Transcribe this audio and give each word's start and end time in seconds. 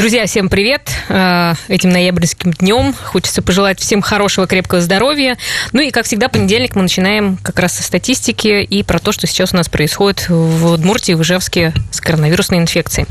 Друзья, 0.00 0.24
всем 0.24 0.48
привет! 0.48 0.90
Э, 1.10 1.52
Этим 1.68 1.90
ноябрьским 1.90 2.54
днем 2.54 2.94
хочется 2.94 3.42
пожелать 3.42 3.78
всем 3.80 4.00
хорошего, 4.00 4.46
крепкого 4.46 4.80
здоровья. 4.80 5.36
Ну 5.72 5.82
и, 5.82 5.90
как 5.90 6.06
всегда, 6.06 6.30
понедельник 6.30 6.74
мы 6.74 6.80
начинаем 6.80 7.36
как 7.36 7.58
раз 7.58 7.74
со 7.74 7.82
статистики 7.82 8.62
и 8.62 8.82
про 8.82 8.98
то, 8.98 9.12
что 9.12 9.26
сейчас 9.26 9.52
у 9.52 9.58
нас 9.58 9.68
происходит 9.68 10.30
в 10.30 10.72
Удмуртии, 10.72 11.12
в 11.12 11.20
Ижевске 11.20 11.74
с 11.90 12.00
коронавирусной 12.00 12.60
инфекцией. 12.60 13.06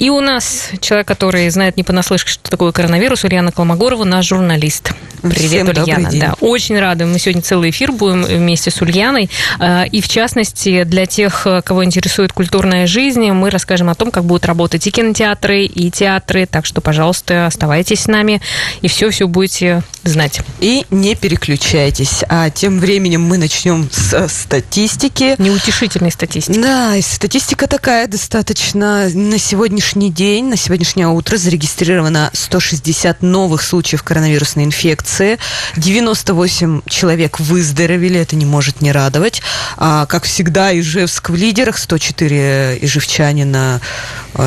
И 0.00 0.10
у 0.10 0.20
нас 0.20 0.70
человек, 0.80 1.06
который 1.06 1.48
знает 1.50 1.76
не 1.76 1.84
понаслышке, 1.84 2.32
что 2.32 2.50
такое 2.50 2.72
коронавирус, 2.72 3.22
Ульяна 3.22 3.52
Колмогорова, 3.52 4.02
наш 4.02 4.26
журналист. 4.26 4.94
Привет, 5.22 5.68
Всем 5.72 5.84
Ульяна. 5.84 6.10
Да, 6.12 6.34
очень 6.40 6.78
рада. 6.78 7.06
Мы 7.06 7.20
сегодня 7.20 7.42
целый 7.42 7.70
эфир 7.70 7.92
будем 7.92 8.24
вместе 8.24 8.72
с 8.72 8.82
Ульяной. 8.82 9.30
Э, 9.60 9.84
И, 9.86 10.00
в 10.00 10.08
частности, 10.08 10.82
для 10.82 11.06
тех, 11.06 11.46
кого 11.64 11.84
интересует 11.84 12.32
культурная 12.32 12.88
жизнь, 12.88 13.30
мы 13.30 13.50
расскажем 13.50 13.88
о 13.90 13.94
том, 13.94 14.10
как 14.10 14.24
будут 14.24 14.44
работать 14.44 14.84
и 14.88 14.90
кинотеатры, 14.90 15.62
и 15.66 15.88
театры. 15.92 16.15
Так 16.20 16.66
что, 16.66 16.80
пожалуйста, 16.80 17.46
оставайтесь 17.46 18.00
с 18.02 18.06
нами, 18.06 18.40
и 18.82 18.88
все-все 18.88 19.26
будете 19.26 19.82
знать. 20.04 20.40
И 20.60 20.84
не 20.90 21.14
переключайтесь. 21.14 22.24
А 22.28 22.50
тем 22.50 22.78
временем 22.78 23.22
мы 23.22 23.38
начнем 23.38 23.88
с 23.90 24.28
статистики. 24.28 25.34
Неутешительной 25.38 26.10
статистики. 26.10 26.58
Да, 26.58 26.96
и 26.96 27.02
статистика 27.02 27.66
такая 27.66 28.06
достаточно. 28.06 29.08
На 29.12 29.38
сегодняшний 29.38 30.10
день, 30.10 30.46
на 30.46 30.56
сегодняшнее 30.56 31.08
утро 31.08 31.36
зарегистрировано 31.36 32.30
160 32.32 33.22
новых 33.22 33.62
случаев 33.62 34.02
коронавирусной 34.02 34.64
инфекции. 34.64 35.38
98 35.76 36.82
человек 36.88 37.40
выздоровели, 37.40 38.20
это 38.20 38.36
не 38.36 38.46
может 38.46 38.80
не 38.80 38.92
радовать. 38.92 39.42
А, 39.76 40.06
как 40.06 40.24
всегда, 40.24 40.78
Ижевск 40.78 41.30
в 41.30 41.34
лидерах. 41.34 41.78
104 41.78 42.78
ижевчанина 42.80 43.80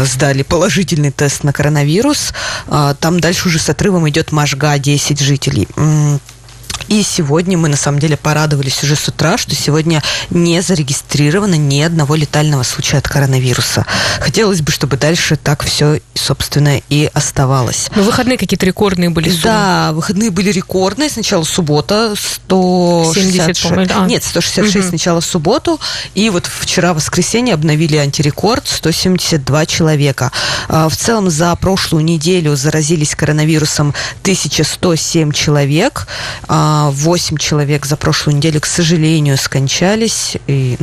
сдали 0.05 0.43
положительный 0.43 1.11
тест 1.11 1.43
на 1.43 1.53
коронавирус. 1.53 2.33
А, 2.67 2.93
Там 2.95 3.19
дальше 3.19 3.47
уже 3.47 3.59
с 3.59 3.69
отрывом 3.69 4.07
идет 4.09 4.31
Можга, 4.31 4.77
10 4.77 5.19
жителей. 5.19 5.67
И 6.87 7.03
сегодня 7.03 7.57
мы 7.57 7.69
на 7.69 7.77
самом 7.77 7.99
деле 7.99 8.17
порадовались 8.17 8.83
уже 8.83 8.95
с 8.95 9.07
утра, 9.07 9.37
что 9.37 9.53
сегодня 9.55 10.01
не 10.29 10.61
зарегистрировано 10.61 11.55
ни 11.55 11.81
одного 11.81 12.15
летального 12.15 12.63
случая 12.63 12.97
от 12.97 13.07
коронавируса. 13.07 13.85
Хотелось 14.19 14.61
бы, 14.61 14.71
чтобы 14.71 14.97
дальше 14.97 15.35
так 15.35 15.63
все, 15.63 15.99
собственно, 16.15 16.81
и 16.89 17.09
оставалось. 17.13 17.89
Ну, 17.95 18.03
выходные 18.03 18.37
какие-то 18.37 18.65
рекордные 18.65 19.09
были 19.09 19.29
суммы. 19.29 19.41
Да, 19.43 19.91
выходные 19.93 20.31
были 20.31 20.51
рекордные. 20.51 21.09
Сначала 21.09 21.43
суббота 21.43 22.13
166. 22.15 23.59
70, 23.59 23.69
по-моему, 23.69 23.93
а. 23.95 24.05
Нет, 24.07 24.23
166 24.23 24.75
Мгм. 24.75 24.89
сначала 24.89 25.21
в 25.21 25.25
субботу. 25.25 25.79
И 26.15 26.29
вот 26.29 26.47
вчера, 26.47 26.93
воскресенье, 26.93 27.53
обновили 27.53 27.97
антирекорд 27.97 28.67
172 28.67 29.65
человека. 29.65 30.31
А, 30.67 30.89
В 30.89 30.95
целом 30.95 31.29
за 31.29 31.55
прошлую 31.55 32.03
неделю 32.03 32.55
заразились 32.55 33.15
коронавирусом 33.15 33.93
1107 34.23 35.31
человек. 35.31 36.07
А, 36.47 36.68
8 36.91 37.37
человек 37.37 37.85
за 37.85 37.95
прошлую 37.97 38.37
неделю, 38.37 38.61
к 38.61 38.65
сожалению, 38.65 39.37
скончались. 39.37 40.37
И- 40.47 40.77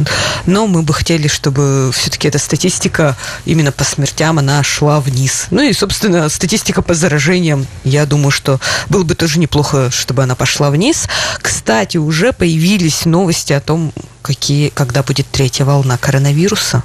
Но 0.46 0.66
мы 0.66 0.82
бы 0.82 0.94
хотели, 0.94 1.28
чтобы 1.28 1.90
все-таки 1.92 2.28
эта 2.28 2.38
статистика 2.38 3.16
именно 3.44 3.72
по 3.72 3.84
смертям, 3.84 4.38
она 4.38 4.62
шла 4.62 5.00
вниз. 5.00 5.46
Ну 5.50 5.62
и, 5.62 5.72
собственно, 5.72 6.28
статистика 6.28 6.82
по 6.82 6.94
заражениям, 6.94 7.66
я 7.84 8.06
думаю, 8.06 8.30
что 8.30 8.60
было 8.88 9.02
бы 9.04 9.14
тоже 9.14 9.38
неплохо, 9.38 9.90
чтобы 9.90 10.22
она 10.22 10.34
пошла 10.34 10.70
вниз. 10.70 11.06
Кстати, 11.40 11.96
уже 11.96 12.32
появились 12.32 13.04
новости 13.04 13.52
о 13.52 13.60
том, 13.60 13.92
какие, 14.22 14.68
когда 14.70 15.02
будет 15.02 15.26
третья 15.30 15.64
волна 15.64 15.96
коронавируса. 15.98 16.82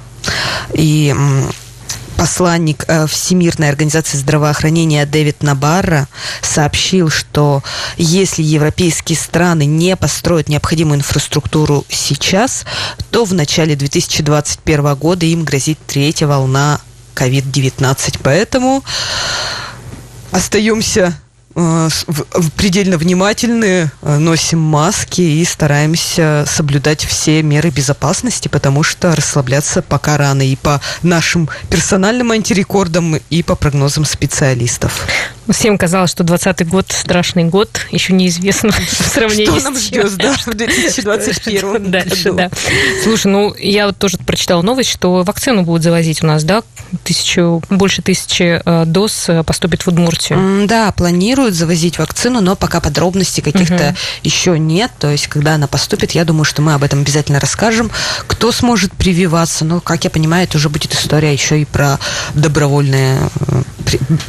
И 0.74 1.14
посланник 2.22 2.84
э, 2.86 3.08
Всемирной 3.08 3.68
организации 3.68 4.16
здравоохранения 4.16 5.04
Дэвид 5.06 5.42
Набарра 5.42 6.06
сообщил, 6.40 7.10
что 7.10 7.64
если 7.96 8.44
европейские 8.44 9.18
страны 9.18 9.66
не 9.66 9.96
построят 9.96 10.48
необходимую 10.48 11.00
инфраструктуру 11.00 11.84
сейчас, 11.88 12.64
то 13.10 13.24
в 13.24 13.34
начале 13.34 13.74
2021 13.74 14.94
года 14.94 15.26
им 15.26 15.42
грозит 15.42 15.80
третья 15.84 16.28
волна 16.28 16.80
COVID-19. 17.16 18.20
Поэтому 18.22 18.84
остаемся 20.30 21.20
предельно 22.56 22.96
внимательны, 22.96 23.90
э, 24.02 24.18
носим 24.18 24.60
маски 24.60 25.20
и 25.20 25.44
стараемся 25.44 26.44
соблюдать 26.46 27.04
все 27.04 27.42
меры 27.42 27.70
безопасности, 27.70 28.48
потому 28.48 28.82
что 28.82 29.14
расслабляться 29.14 29.82
пока 29.82 30.16
рано 30.16 30.42
и 30.42 30.56
по 30.56 30.80
нашим 31.02 31.48
персональным 31.68 32.30
антирекордам, 32.30 33.16
и 33.30 33.42
по 33.42 33.54
прогнозам 33.54 34.04
специалистов. 34.04 35.06
Всем 35.50 35.76
казалось, 35.76 36.10
что 36.10 36.22
20 36.22 36.68
год 36.68 36.86
страшный 36.90 37.44
год, 37.44 37.86
еще 37.90 38.12
неизвестно 38.12 38.70
в 38.72 39.08
сравнении 39.08 39.46
Что 39.46 39.60
с 39.60 39.64
нам 39.64 39.76
ждет, 39.76 40.16
да, 40.16 40.34
в 40.34 40.54
2021 40.54 41.90
Дальше, 41.90 42.32
году. 42.32 42.36
да. 42.36 42.50
Слушай, 43.02 43.26
ну 43.26 43.54
я 43.58 43.86
вот 43.86 43.98
тоже 43.98 44.18
прочитала 44.18 44.62
новость, 44.62 44.90
что 44.90 45.22
вакцину 45.22 45.62
будут 45.62 45.82
завозить 45.82 46.22
у 46.22 46.26
нас, 46.26 46.44
да? 46.44 46.62
Тысячу, 47.04 47.62
больше 47.70 48.02
тысячи 48.02 48.62
э, 48.64 48.84
доз 48.86 49.28
э, 49.28 49.42
поступит 49.42 49.82
в 49.82 49.88
Удмуртию. 49.88 50.66
Да, 50.66 50.92
планируют 50.92 51.41
завозить 51.50 51.98
вакцину, 51.98 52.40
но 52.40 52.56
пока 52.56 52.80
подробностей 52.80 53.42
каких-то 53.42 53.74
Мгм. 53.74 53.96
еще 54.22 54.58
нет. 54.58 54.90
То 54.98 55.10
есть, 55.10 55.26
когда 55.26 55.54
она 55.54 55.66
поступит, 55.66 56.12
я 56.12 56.24
думаю, 56.24 56.44
что 56.44 56.62
мы 56.62 56.74
об 56.74 56.82
этом 56.84 57.00
обязательно 57.00 57.40
расскажем. 57.40 57.90
Кто 58.26 58.52
сможет 58.52 58.92
прививаться? 58.92 59.64
Ну, 59.64 59.80
как 59.80 60.04
я 60.04 60.10
понимаю, 60.10 60.44
это 60.44 60.58
уже 60.58 60.68
будет 60.68 60.94
история 60.94 61.32
еще 61.32 61.60
и 61.60 61.64
про 61.64 61.98
добровольную 62.34 63.30
э, 63.48 63.62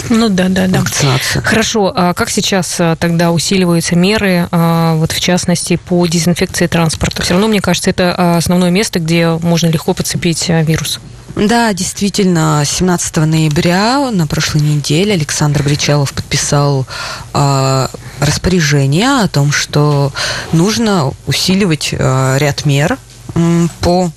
Ну 0.09 0.29
да, 0.29 0.49
да, 0.49 0.67
да. 0.67 0.79
вакцинацию. 0.79 1.43
Хорошо, 1.43 1.91
а 1.95 2.13
как 2.13 2.29
сейчас 2.29 2.75
а, 2.79 2.95
тогда 2.95 3.31
усиливаются 3.31 3.95
меры, 3.95 4.47
а, 4.51 4.95
вот 4.95 5.11
в 5.11 5.19
частности, 5.19 5.77
по 5.77 6.05
дезинфекции 6.07 6.67
транспорта? 6.67 7.21
Все 7.21 7.33
равно, 7.33 7.47
мне 7.47 7.61
кажется, 7.61 7.89
это 7.89 8.37
основное 8.37 8.71
место, 8.71 8.99
где 8.99 9.29
можно 9.41 9.67
легко 9.67 9.93
подцепить 9.93 10.49
вирус. 10.49 10.99
Да, 11.35 11.73
действительно, 11.73 12.61
17 12.63 13.17
ноября 13.17 14.11
на 14.11 14.27
прошлой 14.27 14.61
неделе 14.61 15.13
Александр 15.13 15.63
Бричалов 15.63 16.13
подписал 16.13 16.85
э, 17.33 17.87
распоряжение 18.19 19.23
о 19.23 19.27
том, 19.27 19.51
что 19.51 20.11
нужно 20.51 21.11
усиливать 21.25 21.89
э, 21.91 22.37
ряд 22.37 22.65
мер 22.65 22.99
м, 23.33 23.69
по 23.81 24.11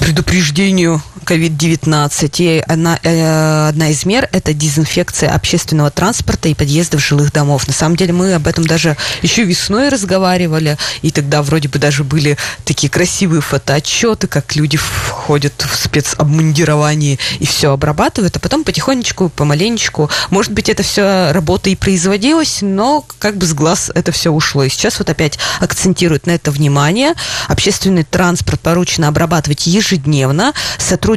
предупреждению 0.00 1.00
COVID-19. 1.24 2.34
И 2.38 2.64
одна, 2.66 2.98
э, 3.02 3.68
одна 3.68 3.88
из 3.90 4.04
мер– 4.04 4.28
это 4.32 4.52
дезинфекция 4.52 5.34
общественного 5.34 5.90
транспорта 5.90 6.48
и 6.48 6.54
подъездов 6.54 7.04
жилых 7.04 7.32
домов. 7.32 7.66
На 7.66 7.74
самом 7.74 7.96
деле 7.96 8.12
мы 8.12 8.34
об 8.34 8.46
этом 8.46 8.66
даже 8.66 8.96
еще 9.22 9.44
весной 9.44 9.88
разговаривали, 9.88 10.76
и 11.02 11.10
тогда 11.10 11.42
вроде 11.42 11.68
бы 11.68 11.78
даже 11.78 12.04
были 12.04 12.36
такие 12.64 12.90
красивые 12.90 13.40
фотоотчеты, 13.40 14.26
как 14.26 14.56
люди 14.56 14.76
входят 14.76 15.54
в 15.62 15.76
спецобмундировании 15.76 17.18
и 17.38 17.46
все 17.46 17.72
обрабатывают, 17.72 18.36
а 18.36 18.40
потом 18.40 18.64
потихонечку, 18.64 19.28
помаленечку, 19.30 20.10
может 20.30 20.52
быть, 20.52 20.68
это 20.68 20.82
все 20.82 21.32
работа 21.32 21.70
и 21.70 21.76
производилась, 21.76 22.58
но 22.62 23.04
как 23.18 23.36
бы 23.36 23.46
с 23.46 23.54
глаз 23.54 23.90
это 23.94 24.12
все 24.12 24.30
ушло. 24.30 24.64
И 24.64 24.68
сейчас 24.68 24.98
вот 24.98 25.10
опять 25.10 25.38
акцентируют 25.60 26.26
на 26.26 26.32
это 26.32 26.50
внимание. 26.50 27.14
Общественный 27.48 28.04
транспорт 28.04 28.60
поручено 28.60 29.08
обрабатывать 29.08 29.66
ежедневно. 29.66 30.52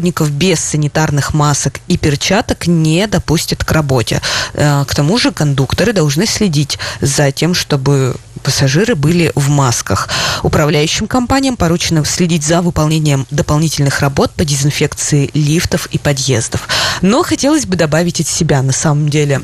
Сотрудников 0.04 0.32
без 0.32 0.60
санитарных 0.60 1.34
масок 1.34 1.76
и 1.88 1.98
перчаток 1.98 2.68
не 2.68 3.08
допустят 3.08 3.64
к 3.64 3.72
работе. 3.72 4.22
Э, 4.54 4.84
К 4.86 4.94
тому 4.94 5.18
же 5.18 5.32
кондукторы 5.32 5.94
должны 5.94 6.26
следить 6.26 6.78
за 7.00 7.32
тем, 7.32 7.54
чтобы 7.54 8.18
пассажиры 8.44 8.96
были 8.96 9.32
в 9.36 9.50
масках. 9.50 10.10
Управляющим 10.44 11.08
компаниям 11.08 11.56
поручено 11.58 12.06
следить 12.06 12.44
за 12.44 12.62
выполнением 12.62 13.26
дополнительных 13.32 14.02
работ 14.02 14.32
по 14.32 14.46
дезинфекции 14.46 15.32
лифтов 15.34 15.88
и 15.88 15.98
подъездов. 15.98 16.68
Но 17.02 17.24
хотелось 17.24 17.66
бы 17.66 17.76
добавить 17.76 18.22
от 18.22 18.28
себя, 18.28 18.62
на 18.62 18.74
самом 18.74 19.10
деле. 19.10 19.42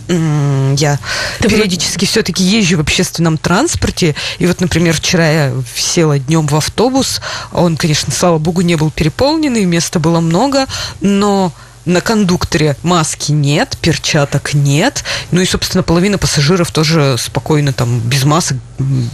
Я 0.77 0.99
Ты 1.39 1.49
периодически 1.49 2.05
все-таки 2.05 2.43
езжу 2.43 2.77
в 2.77 2.81
общественном 2.81 3.37
транспорте, 3.37 4.15
и 4.37 4.45
вот, 4.45 4.61
например, 4.61 4.93
вчера 4.93 5.29
я 5.29 5.53
села 5.75 6.19
днем 6.19 6.47
в 6.47 6.55
автобус, 6.55 7.21
он, 7.51 7.77
конечно, 7.77 8.13
слава 8.13 8.37
богу, 8.37 8.61
не 8.61 8.75
был 8.75 8.91
переполненный, 8.91 9.65
места 9.65 9.99
было 9.99 10.19
много, 10.19 10.67
но 11.01 11.53
на 11.89 12.01
кондукторе 12.01 12.77
маски 12.83 13.31
нет, 13.31 13.77
перчаток 13.81 14.53
нет. 14.53 15.03
Ну 15.31 15.41
и, 15.41 15.45
собственно, 15.45 15.83
половина 15.83 16.17
пассажиров 16.17 16.71
тоже 16.71 17.15
спокойно 17.17 17.73
там 17.73 17.99
без 17.99 18.23
масок, 18.23 18.57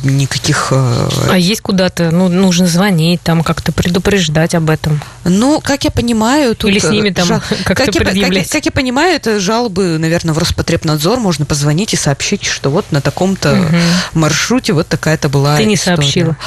никаких... 0.04 0.68
Э, 0.72 1.10
а 1.30 1.38
есть 1.38 1.62
куда-то, 1.62 2.12
ну, 2.12 2.27
нужно 2.27 2.68
звонить, 2.68 3.22
там 3.22 3.44
как-то 3.44 3.72
предупреждать 3.72 4.56
об 4.56 4.69
этом? 4.69 5.01
Ну, 5.24 5.62
как 5.62 5.86
я 5.86 5.92
понимаю... 5.92 6.56
Тут 6.56 6.69
Или 6.69 6.80
с 6.80 6.89
ними 6.89 7.10
там 7.10 7.27
жал... 7.27 7.42
как-то 7.63 7.86
как 7.86 7.95
предъявлять? 7.95 8.44
Я, 8.44 8.44
как, 8.44 8.51
как 8.51 8.66
я 8.66 8.72
понимаю, 8.72 9.16
это 9.16 9.39
жалобы, 9.39 9.98
наверное, 9.98 10.33
в 10.33 10.38
Роспотребнадзор. 10.38 11.19
Можно 11.19 11.45
позвонить 11.45 11.94
и 11.94 11.98
сообщить, 11.98 12.44
что 12.44 12.69
вот 12.69 12.92
на 12.92 13.01
таком-то 13.01 13.54
угу. 13.54 14.19
маршруте 14.19 14.74
вот 14.74 14.88
такая-то 14.88 15.30
была 15.30 15.57
Ты 15.57 15.66
не 15.66 15.75
история. 15.75 15.98
сообщила? 15.98 16.38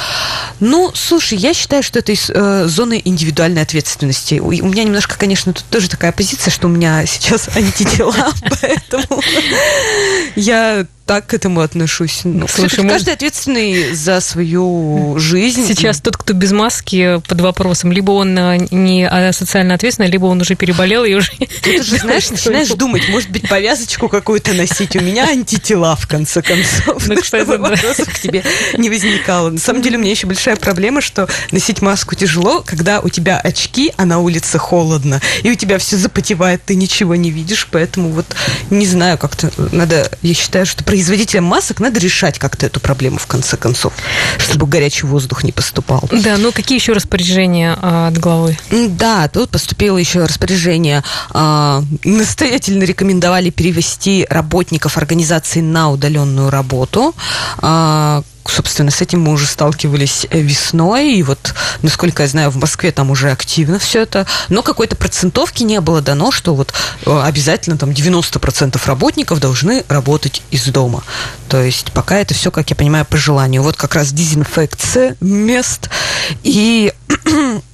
Ну, 0.59 0.91
слушай, 0.93 1.37
я 1.37 1.53
считаю, 1.53 1.83
что 1.83 1.99
это 1.99 2.11
из 2.11 2.29
э, 2.29 2.65
зоны 2.67 3.01
индивидуальной 3.03 3.61
ответственности. 3.61 4.39
У, 4.39 4.47
у 4.47 4.67
меня 4.67 4.83
немножко, 4.83 5.17
конечно, 5.17 5.53
тут 5.53 5.65
тоже 5.65 5.89
такая 5.89 6.11
позиция, 6.19 6.51
что 6.51 6.67
у 6.67 6.69
меня 6.69 7.05
сейчас 7.05 7.47
антитела, 7.55 8.13
поэтому 8.61 9.21
я 10.35 10.85
так 11.09 11.25
к 11.25 11.33
этому 11.33 11.61
отношусь. 11.61 12.21
Ну, 12.23 12.47
Слушай, 12.47 12.83
может... 12.83 12.91
каждый 12.91 13.15
ответственный 13.15 13.95
за 13.95 14.19
свою 14.19 15.15
жизнь. 15.17 15.65
Сейчас 15.65 16.01
тот, 16.01 16.17
кто 16.17 16.33
без 16.33 16.51
маски 16.51 17.19
под 17.27 17.41
вопросом, 17.41 17.91
либо 17.91 18.11
он 18.11 18.37
э, 18.37 18.67
не 18.69 19.07
а, 19.09 19.33
социально 19.33 19.73
ответственный, 19.73 20.07
либо 20.07 20.27
он 20.27 20.39
уже 20.39 20.53
переболел 20.53 21.03
и 21.05 21.15
уже... 21.15 21.31
Ты 21.63 21.79
уже, 21.79 21.97
знаешь, 22.01 22.29
начинаешь 22.29 22.69
думать, 22.69 23.09
может 23.09 23.31
быть, 23.31 23.49
повязочку 23.49 24.07
какую-то 24.07 24.53
носить. 24.53 24.95
У 24.95 24.99
меня 24.99 25.27
антитела, 25.27 25.95
в 25.95 26.07
конце 26.07 26.43
концов. 26.43 27.07
Ну, 27.07 27.23
чтобы 27.23 27.57
вопросов 27.57 28.07
к 28.07 28.19
тебе 28.19 28.43
не 28.77 28.91
возникало. 28.91 29.49
На 29.49 29.57
самом 29.57 29.81
деле, 29.81 29.97
у 29.97 30.01
меня 30.01 30.11
еще 30.11 30.27
большая 30.27 30.57
проблема, 30.57 31.01
что 31.01 31.27
носить 31.51 31.81
маску 31.81 32.13
тяжело, 32.13 32.61
когда 32.63 32.99
у 32.99 33.09
тебя 33.09 33.39
очки, 33.39 33.91
а 33.97 34.05
на 34.05 34.19
улице 34.19 34.59
холодно, 34.59 35.21
и 35.41 35.49
у 35.49 35.55
тебя 35.55 35.79
все 35.79 35.97
запотевает, 35.97 36.63
ты 36.65 36.75
ничего 36.75 37.15
не 37.15 37.31
видишь, 37.31 37.67
поэтому 37.71 38.09
вот 38.09 38.27
не 38.69 38.85
знаю, 38.85 39.17
как-то 39.17 39.51
надо, 39.71 40.11
я 40.21 40.35
считаю, 40.35 40.67
что 40.67 40.83
производителям 40.99 41.45
масок 41.45 41.79
надо 41.79 41.97
решать 41.97 42.39
как-то 42.39 42.65
эту 42.65 42.81
проблему 42.81 43.19
в 43.19 43.25
конце 43.25 43.55
концов, 43.55 43.93
чтобы 44.37 44.67
горячий 44.67 45.05
воздух 45.05 45.45
не 45.45 45.53
поступал. 45.53 46.03
Да, 46.11 46.35
ну 46.35 46.51
какие 46.51 46.77
еще 46.77 46.91
распоряжения 46.91 47.77
а, 47.81 48.09
от 48.09 48.17
главы? 48.17 48.57
Да, 48.69 49.29
тут 49.29 49.49
поступило 49.49 49.97
еще 49.97 50.25
распоряжение. 50.25 51.01
А, 51.29 51.81
настоятельно 52.03 52.83
рекомендовали 52.83 53.49
перевести 53.49 54.27
работников 54.29 54.97
организации 54.97 55.61
на 55.61 55.89
удаленную 55.89 56.49
работу. 56.49 57.15
А, 57.59 58.21
собственно, 58.45 58.91
с 58.91 59.01
этим 59.01 59.21
мы 59.21 59.31
уже 59.31 59.45
сталкивались 59.45 60.27
э, 60.29 60.39
весной, 60.39 61.13
и 61.13 61.23
вот, 61.23 61.53
насколько 61.81 62.23
я 62.23 62.29
знаю, 62.29 62.49
в 62.49 62.57
Москве 62.57 62.91
там 62.91 63.11
уже 63.11 63.31
активно 63.31 63.79
все 63.79 64.01
это, 64.01 64.25
но 64.49 64.61
какой-то 64.61 64.95
процентовки 64.95 65.63
не 65.63 65.79
было 65.81 66.01
дано, 66.01 66.31
что 66.31 66.55
вот 66.55 66.73
э, 67.05 67.21
обязательно 67.21 67.77
там 67.77 67.91
90% 67.91 68.79
работников 68.85 69.39
должны 69.39 69.83
работать 69.87 70.41
из 70.51 70.65
дома. 70.65 71.03
То 71.47 71.61
есть 71.61 71.91
пока 71.91 72.17
это 72.17 72.33
все, 72.33 72.51
как 72.51 72.69
я 72.69 72.75
понимаю, 72.75 73.05
по 73.05 73.17
желанию. 73.17 73.63
Вот 73.63 73.75
как 73.75 73.95
раз 73.95 74.11
дезинфекция 74.11 75.15
мест 75.19 75.89
и 76.43 76.93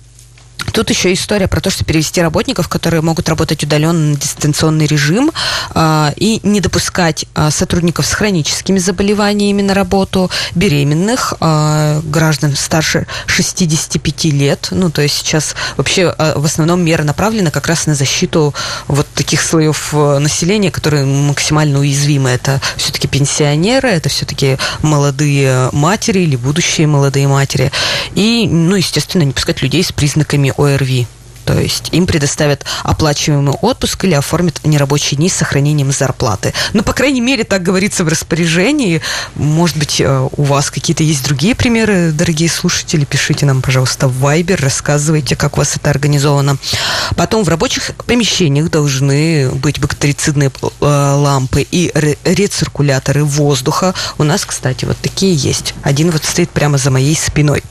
Тут 0.76 0.90
еще 0.90 1.14
история 1.14 1.48
про 1.48 1.62
то, 1.62 1.70
что 1.70 1.86
перевести 1.86 2.22
работников, 2.22 2.68
которые 2.68 3.00
могут 3.00 3.30
работать 3.30 3.64
удаленно 3.64 4.10
на 4.10 4.18
дистанционный 4.18 4.88
режим 4.88 5.32
э, 5.74 6.12
и 6.18 6.42
не 6.44 6.60
допускать 6.60 7.24
э, 7.34 7.50
сотрудников 7.50 8.06
с 8.06 8.12
хроническими 8.12 8.78
заболеваниями 8.78 9.62
на 9.62 9.74
работу, 9.74 10.30
беременных, 10.54 11.34
э, 11.40 12.02
граждан 12.04 12.58
старше 12.58 13.08
65 13.26 14.26
лет. 14.26 14.68
Ну, 14.72 14.90
то 14.90 15.02
есть 15.02 15.16
сейчас 15.16 15.56
вообще 15.78 16.14
э, 16.18 16.34
в 16.36 16.44
основном 16.44 16.84
мера 16.84 17.04
направлена 17.04 17.52
как 17.52 17.68
раз 17.68 17.88
на 17.88 17.96
защиту 17.96 18.54
вот 18.90 19.08
таких 19.16 19.44
слоев 19.44 19.94
населения, 19.94 20.72
которые 20.72 21.06
максимально 21.06 21.80
уязвимы. 21.80 22.32
Это 22.32 22.60
все-таки 22.76 23.08
пенсионеры, 23.08 23.88
это 23.88 24.10
все-таки 24.10 24.58
молодые 24.82 25.70
матери 25.72 26.20
или 26.20 26.36
будущие 26.36 26.88
молодые 26.88 27.30
матери. 27.30 27.72
И, 28.14 28.46
ну, 28.52 28.76
естественно, 28.76 29.24
не 29.24 29.32
пускать 29.32 29.62
людей 29.62 29.82
с 29.82 29.94
признаками 29.94 30.50
ОРВИ. 30.58 30.65
То 31.46 31.60
есть 31.60 31.90
им 31.92 32.08
предоставят 32.08 32.66
оплачиваемый 32.84 33.54
отпуск 33.62 34.04
или 34.04 34.16
оформят 34.16 34.60
нерабочие 34.66 35.18
дни 35.18 35.30
с 35.30 35.36
сохранением 35.36 35.92
зарплаты. 35.92 36.54
Ну, 36.74 36.82
по 36.82 36.92
крайней 36.92 37.22
мере, 37.22 37.44
так 37.44 37.62
говорится 37.62 38.04
в 38.04 38.08
распоряжении. 38.08 39.02
Может 39.36 39.78
быть, 39.78 40.02
э, 40.02 40.30
у 40.36 40.44
вас 40.44 40.72
какие-то 40.72 41.04
есть 41.04 41.24
другие 41.24 41.56
примеры, 41.56 42.12
дорогие 42.12 42.50
слушатели? 42.50 43.06
Пишите 43.06 43.46
нам, 43.46 43.62
пожалуйста, 43.62 44.08
в 44.08 44.26
Viber, 44.26 44.60
рассказывайте, 44.60 45.36
как 45.36 45.56
у 45.56 45.58
вас 45.58 45.76
это 45.76 45.92
организовано. 45.92 46.58
Потом 47.16 47.44
в 47.44 47.50
рабочих 47.50 47.92
помещениях 48.08 48.72
должны 48.72 49.52
быть 49.52 49.80
бактерицидные 49.80 50.52
э, 50.62 50.68
лампы 50.82 51.66
и 51.70 51.92
рециркуляторы 52.24 53.24
воздуха. 53.24 53.94
У 54.18 54.24
нас, 54.24 54.46
кстати, 54.46 54.86
вот 54.86 54.98
такие 54.98 55.36
есть. 55.36 55.76
Один 55.84 56.10
вот 56.10 56.26
стоит 56.26 56.50
прямо 56.50 56.80
за 56.80 56.90
моей 56.90 57.16
спиной. 57.16 57.62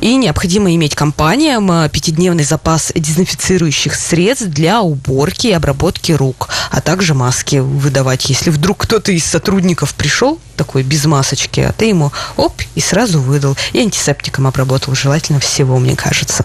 И 0.00 0.16
необходимо 0.16 0.74
иметь 0.74 0.94
компаниям 0.94 1.70
э, 1.70 1.88
пятидневный 1.88 2.44
запас 2.44 2.64
запас 2.64 2.92
дезинфицирующих 2.94 3.94
средств 3.94 4.46
для 4.46 4.80
уборки 4.80 5.48
и 5.48 5.52
обработки 5.52 6.12
рук, 6.12 6.48
а 6.70 6.80
также 6.80 7.12
маски 7.12 7.56
выдавать. 7.56 8.30
Если 8.30 8.48
вдруг 8.50 8.78
кто-то 8.78 9.12
из 9.12 9.24
сотрудников 9.24 9.94
пришел 9.94 10.40
такой 10.56 10.82
без 10.82 11.04
масочки, 11.04 11.60
а 11.60 11.72
ты 11.72 11.86
ему 11.86 12.10
оп, 12.36 12.54
и 12.74 12.80
сразу 12.80 13.20
выдал. 13.20 13.56
И 13.72 13.80
антисептиком 13.80 14.46
обработал, 14.46 14.94
желательно 14.94 15.40
всего, 15.40 15.78
мне 15.78 15.94
кажется. 15.94 16.44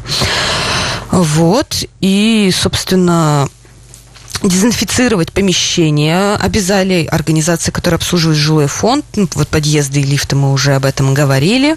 Вот, 1.11 1.85
и, 2.01 2.51
собственно, 2.53 3.47
дезинфицировать 4.43 5.31
помещения 5.31 6.35
обязали 6.35 7.05
организации, 7.05 7.71
которые 7.71 7.97
обслуживают 7.97 8.37
жилой 8.37 8.67
фонд, 8.67 9.05
ну, 9.15 9.27
вот 9.35 9.47
подъезды 9.47 10.01
и 10.01 10.03
лифты 10.03 10.35
мы 10.35 10.51
уже 10.51 10.75
об 10.75 10.85
этом 10.85 11.13
говорили, 11.13 11.75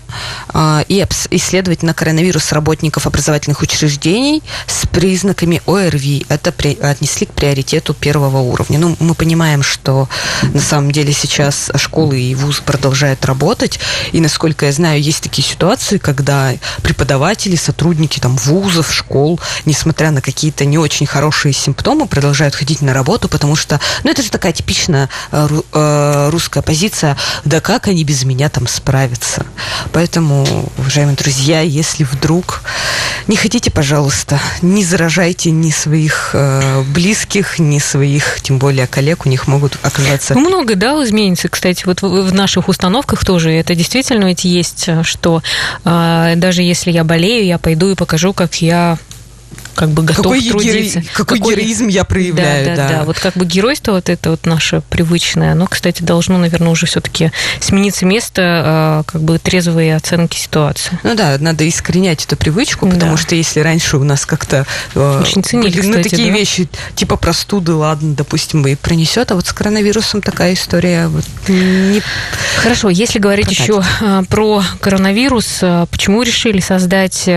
а, 0.49 0.85
и 0.89 1.05
исследовать 1.31 1.83
на 1.83 1.95
коронавирус 1.95 2.53
работников 2.53 3.07
образовательных 3.07 3.63
учреждений 3.63 4.43
с 4.67 4.87
признаками 4.87 5.61
ОРВИ. 5.67 6.27
Это 6.29 6.53
при, 6.53 6.75
отнесли 6.75 7.27
к 7.27 7.33
приоритету 7.33 7.95
первого 7.95 8.39
уровня. 8.39 8.79
Ну, 8.79 8.97
мы 9.01 9.15
понимаем, 9.15 9.63
что 9.63 10.09
на 10.43 10.61
самом 10.61 10.93
деле 10.93 11.13
сейчас 11.13 11.71
школы 11.77 12.21
и 12.21 12.35
вузы 12.35 12.63
продолжают 12.63 13.25
работать, 13.25 13.81
и, 14.13 14.21
насколько 14.21 14.67
я 14.67 14.73
знаю, 14.73 15.01
есть 15.01 15.23
такие 15.23 15.47
ситуации, 15.47 15.99
когда 15.99 16.53
преподаватели, 16.83 17.57
сотрудники 17.57 18.21
там, 18.21 18.37
вузов, 18.37 18.93
школ, 18.93 19.41
несмотря 19.65 20.11
на 20.11 20.21
какие-то 20.21 20.65
не 20.65 20.79
очень 20.79 21.07
хорошие 21.07 21.53
симптомы, 21.53 22.07
продолжают 22.07 22.52
продолжают 22.53 22.55
ходить 22.55 22.83
на 22.83 22.95
работу, 22.95 23.29
потому 23.29 23.57
что, 23.57 23.81
ну, 24.05 24.11
это 24.11 24.23
же 24.23 24.31
такая 24.31 24.53
типичная 24.53 25.09
э, 25.33 25.49
э, 25.73 26.29
русская 26.31 26.63
позиция, 26.63 27.17
да 27.45 27.61
как 27.61 27.89
они 27.89 28.05
без 28.05 28.25
меня 28.25 28.49
там 28.49 28.67
справятся. 28.67 29.45
Поэтому, 29.93 30.47
уважаемые 30.79 31.17
друзья, 31.17 31.61
если 31.61 32.05
вдруг 32.05 32.63
не 33.29 33.37
хотите, 33.37 33.71
пожалуйста, 33.71 34.39
не 34.63 34.85
заражайте 34.85 35.51
ни 35.51 35.71
своих 35.71 36.31
э, 36.35 36.83
близких, 36.95 37.59
ни 37.59 37.79
своих, 37.79 38.41
тем 38.43 38.59
более 38.59 38.87
коллег, 38.87 39.27
у 39.27 39.29
них 39.29 39.49
могут 39.49 39.79
оказаться... 39.83 40.35
Много, 40.35 40.75
да, 40.75 40.93
изменится, 41.03 41.49
кстати, 41.49 41.85
вот 41.87 42.03
в, 42.03 42.33
наших 42.33 42.69
установках 42.69 43.25
тоже 43.25 43.51
это 43.51 43.75
действительно 43.75 44.27
ведь 44.27 44.45
есть, 44.45 44.89
что 45.03 45.43
даже 45.85 46.63
если 46.63 46.91
я 46.91 47.05
болею, 47.05 47.45
я 47.47 47.59
пойду 47.59 47.91
и 47.91 47.95
покажу, 47.95 48.33
как 48.33 48.63
я 48.63 48.99
как 49.75 49.91
бы 49.91 50.03
готов 50.03 50.25
какой 50.25 50.41
трудиться. 50.49 51.01
Герои, 51.01 51.09
какой, 51.15 51.39
какой 51.39 51.55
героизм 51.55 51.89
я 51.89 52.05
проявляю, 52.05 52.67
да, 52.67 52.77
да, 52.77 52.89
да. 52.89 52.99
Да, 52.99 53.05
вот 53.05 53.19
как 53.19 53.35
бы 53.35 53.45
геройство 53.45 53.93
вот 53.93 54.09
это 54.09 54.31
вот 54.31 54.47
наше 54.47 54.83
привычное, 54.91 55.53
оно, 55.53 55.67
кстати, 55.67 56.03
должно, 56.03 56.39
наверное, 56.39 56.71
уже 56.71 56.87
все-таки 56.87 57.33
смениться 57.61 58.07
место 58.07 58.43
а, 58.43 59.03
как 59.05 59.23
бы 59.23 59.39
трезвой 59.39 59.95
оценки 59.95 60.37
ситуации. 60.37 60.99
Ну 61.03 61.15
да, 61.15 61.37
надо 61.39 61.69
искоренять 61.69 62.25
эту 62.25 62.37
привычку, 62.37 62.89
потому 62.89 63.13
да. 63.13 63.19
что 63.19 63.35
если 63.35 63.61
раньше 63.61 63.97
у 63.97 64.05
нас 64.05 64.27
как-то 64.27 64.67
а, 64.95 65.23
очень 65.23 65.43
ценили, 65.43 65.77
были, 65.77 65.87
ну, 65.87 65.91
кстати, 65.93 66.09
такие 66.11 66.31
да? 66.31 66.39
вещи 66.39 66.69
типа 66.95 67.17
простуды, 67.17 67.73
ладно, 67.73 68.15
допустим, 68.15 68.67
и 68.67 68.75
пронесет, 68.75 69.31
а 69.31 69.35
вот 69.35 69.47
с 69.47 69.53
коронавирусом 69.53 70.23
такая 70.23 70.55
история 70.55 71.09
вот 71.09 71.25
не 71.49 72.03
Хорошо, 72.57 72.91
если 72.91 73.19
говорить 73.19 73.47
прокатит. 73.47 73.69
еще 73.69 73.85
а, 74.01 74.23
про 74.25 74.63
коронавирус, 74.81 75.61
почему 75.91 76.23
решили 76.23 76.61
создать 76.61 77.29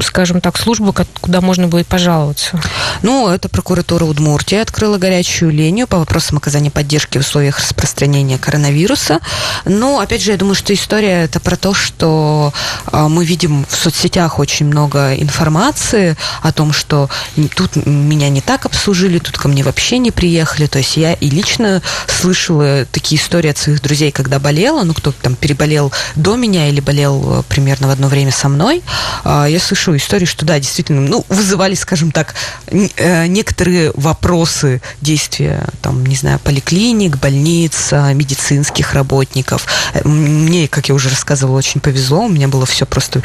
скажем 0.00 0.40
так, 0.40 0.58
службу, 0.58 0.94
куда 1.20 1.40
можно 1.40 1.68
будет 1.68 1.86
пожаловаться? 1.86 2.60
Ну, 3.02 3.28
это 3.28 3.48
прокуратура 3.48 4.04
Удмуртии 4.04 4.58
открыла 4.58 4.98
горячую 4.98 5.50
линию 5.50 5.86
по 5.86 5.98
вопросам 5.98 6.38
оказания 6.38 6.70
поддержки 6.70 7.18
в 7.18 7.22
условиях 7.22 7.58
распространения 7.58 8.38
коронавируса. 8.38 9.20
Но, 9.64 10.00
опять 10.00 10.22
же, 10.22 10.32
я 10.32 10.36
думаю, 10.36 10.54
что 10.54 10.74
история 10.74 11.24
это 11.24 11.40
про 11.40 11.56
то, 11.56 11.74
что 11.74 12.52
а, 12.86 13.08
мы 13.08 13.24
видим 13.24 13.66
в 13.68 13.74
соцсетях 13.74 14.38
очень 14.38 14.66
много 14.66 15.14
информации 15.14 16.16
о 16.42 16.52
том, 16.52 16.72
что 16.72 17.08
тут 17.54 17.76
меня 17.86 18.28
не 18.28 18.40
так 18.40 18.66
обслужили, 18.66 19.18
тут 19.18 19.38
ко 19.38 19.48
мне 19.48 19.62
вообще 19.62 19.98
не 19.98 20.10
приехали. 20.10 20.66
То 20.66 20.78
есть 20.78 20.96
я 20.96 21.12
и 21.14 21.30
лично 21.30 21.82
слышала 22.06 22.86
такие 22.90 23.20
истории 23.20 23.50
от 23.50 23.58
своих 23.58 23.82
друзей, 23.82 24.12
когда 24.12 24.38
болела, 24.38 24.82
ну, 24.82 24.94
кто 24.94 25.12
там 25.12 25.34
переболел 25.34 25.92
до 26.14 26.36
меня 26.36 26.68
или 26.68 26.80
болел 26.80 27.40
э, 27.40 27.42
примерно 27.48 27.88
в 27.88 27.90
одно 27.90 28.08
время 28.08 28.32
со 28.32 28.48
мной. 28.48 28.82
А, 29.24 29.46
я 29.46 29.58
слышала 29.58 29.85
большую 29.86 29.98
историю, 29.98 30.26
что 30.26 30.44
да, 30.44 30.58
действительно, 30.58 31.00
ну, 31.00 31.24
вызывали, 31.28 31.76
скажем 31.76 32.10
так, 32.10 32.34
э, 32.66 33.26
некоторые 33.28 33.92
вопросы 33.94 34.82
действия, 35.00 35.64
там, 35.80 36.04
не 36.04 36.16
знаю, 36.16 36.40
поликлиник, 36.40 37.18
больниц, 37.18 37.92
медицинских 37.92 38.94
работников. 38.94 39.66
Мне, 40.02 40.66
как 40.66 40.88
я 40.88 40.94
уже 40.94 41.08
рассказывала, 41.08 41.58
очень 41.58 41.80
повезло, 41.80 42.24
у 42.24 42.28
меня 42.28 42.48
было 42.48 42.66
все 42.66 42.84
просто 42.84 43.22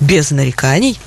без 0.00 0.32
нареканий. 0.32 0.98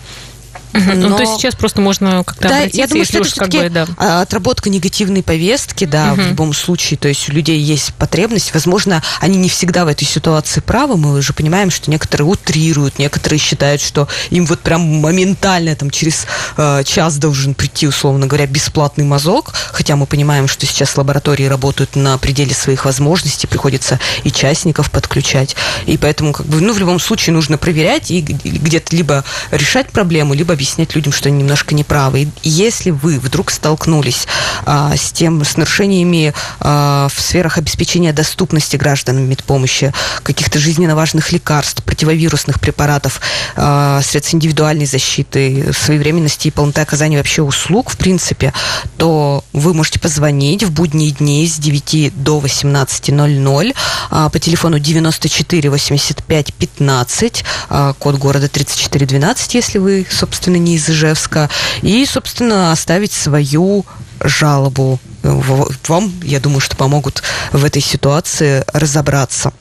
Но... 0.75 1.09
Ну, 1.09 1.15
то 1.15 1.21
есть 1.21 1.37
сейчас 1.37 1.55
просто 1.55 1.81
можно 1.81 2.23
как-то 2.23 2.49
да, 2.49 2.57
обратиться, 2.57 2.77
я 2.77 2.87
думаю, 2.87 3.05
что 3.05 3.19
это 3.19 3.35
как 3.35 3.49
бы, 3.49 3.69
да. 3.69 4.21
Отработка 4.21 4.69
негативной 4.69 5.23
повестки, 5.23 5.85
да, 5.85 6.13
угу. 6.13 6.21
в 6.21 6.27
любом 6.29 6.53
случае. 6.53 6.97
То 6.97 7.07
есть 7.07 7.29
у 7.29 7.31
людей 7.31 7.59
есть 7.59 7.93
потребность. 7.93 8.53
Возможно, 8.53 9.01
они 9.19 9.37
не 9.37 9.49
всегда 9.49 9.85
в 9.85 9.87
этой 9.87 10.05
ситуации 10.05 10.59
правы. 10.59 10.97
Мы 10.97 11.17
уже 11.17 11.33
понимаем, 11.33 11.71
что 11.71 11.89
некоторые 11.89 12.27
утрируют, 12.27 12.99
некоторые 12.99 13.39
считают, 13.39 13.81
что 13.81 14.07
им 14.29 14.45
вот 14.45 14.59
прям 14.59 14.81
моментально 14.81 15.75
там 15.75 15.89
через 15.89 16.25
э, 16.57 16.83
час 16.85 17.17
должен 17.17 17.53
прийти, 17.53 17.87
условно 17.87 18.27
говоря, 18.27 18.45
бесплатный 18.47 19.05
мазок. 19.05 19.53
Хотя 19.71 19.95
мы 19.95 20.05
понимаем, 20.05 20.47
что 20.47 20.65
сейчас 20.65 20.97
лаборатории 20.97 21.45
работают 21.45 21.95
на 21.95 22.17
пределе 22.17 22.53
своих 22.53 22.85
возможностей, 22.85 23.47
приходится 23.47 23.99
и 24.23 24.31
частников 24.31 24.91
подключать. 24.91 25.55
И 25.85 25.97
поэтому, 25.97 26.33
как 26.33 26.45
бы, 26.45 26.59
ну, 26.61 26.73
в 26.73 26.79
любом 26.79 26.99
случае 26.99 27.33
нужно 27.33 27.57
проверять 27.57 28.11
и 28.11 28.21
где-то 28.21 28.95
либо 28.95 29.23
решать 29.51 29.89
проблему, 29.89 30.33
либо 30.33 30.53
объяснять 30.53 30.64
людям, 30.95 31.13
что 31.13 31.29
они 31.29 31.39
немножко 31.39 31.75
неправы. 31.75 32.21
И 32.21 32.49
если 32.49 32.91
вы 32.91 33.19
вдруг 33.19 33.51
столкнулись 33.51 34.27
а, 34.65 34.95
с 34.95 35.11
тем, 35.11 35.43
с 35.43 35.57
нарушениями 35.57 36.33
а, 36.59 37.07
в 37.13 37.19
сферах 37.19 37.57
обеспечения 37.57 38.13
доступности 38.13 38.75
гражданам 38.75 39.29
медпомощи, 39.29 39.93
каких-то 40.23 40.59
жизненно 40.59 40.95
важных 40.95 41.31
лекарств, 41.31 41.83
противовирусных 41.83 42.59
препаратов, 42.59 43.21
а, 43.55 44.01
средств 44.01 44.33
индивидуальной 44.33 44.85
защиты, 44.85 45.71
своевременности 45.73 46.47
и 46.47 46.51
полноты 46.51 46.81
оказания 46.81 47.17
вообще 47.17 47.41
услуг, 47.41 47.89
в 47.89 47.97
принципе, 47.97 48.53
то 48.97 49.43
вы 49.53 49.73
можете 49.73 49.99
позвонить 49.99 50.63
в 50.63 50.71
будние 50.71 51.11
дни 51.11 51.47
с 51.47 51.57
9 51.57 52.23
до 52.23 52.39
18.00 52.39 53.75
а, 54.11 54.29
по 54.29 54.39
телефону 54.39 54.79
94 54.79 55.69
85 55.69 56.53
15, 56.53 57.43
а, 57.69 57.93
код 57.93 58.15
города 58.15 58.47
3412, 58.47 59.53
если 59.55 59.77
вы, 59.77 60.05
собственно, 60.09 60.54
не 60.57 60.75
из 60.75 60.89
Ижевска, 60.89 61.49
и, 61.81 62.05
собственно, 62.05 62.71
оставить 62.71 63.13
свою 63.13 63.85
жалобу. 64.19 64.99
Вам, 65.23 66.13
я 66.23 66.39
думаю, 66.39 66.59
что 66.59 66.75
помогут 66.75 67.23
в 67.51 67.65
этой 67.65 67.81
ситуации 67.81 68.63
разобраться. 68.73 69.51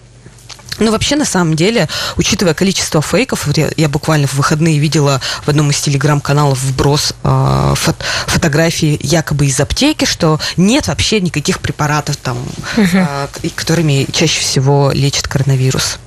Ну, 0.79 0.91
вообще, 0.91 1.17
на 1.17 1.25
самом 1.25 1.55
деле, 1.55 1.89
учитывая 2.17 2.55
количество 2.55 3.01
фейков, 3.01 3.47
вот 3.47 3.57
я, 3.57 3.71
я 3.77 3.89
буквально 3.89 4.27
в 4.27 4.35
выходные 4.35 4.79
видела 4.79 5.21
в 5.45 5.49
одном 5.49 5.71
из 5.71 5.81
телеграм-каналов 5.81 6.61
вброс 6.61 7.15
э, 7.23 7.75
фот, 7.77 7.97
фотографии 8.27 8.99
якобы 9.01 9.47
из 9.47 9.61
аптеки, 9.61 10.05
что 10.05 10.41
нет 10.57 10.89
вообще 10.89 11.21
никаких 11.21 11.61
препаратов, 11.61 12.17
там, 12.17 12.39
угу. 12.77 12.89
э, 12.93 13.29
которыми 13.55 14.07
чаще 14.13 14.41
всего 14.41 14.91
лечат 14.93 15.29
коронавирус. 15.29 15.99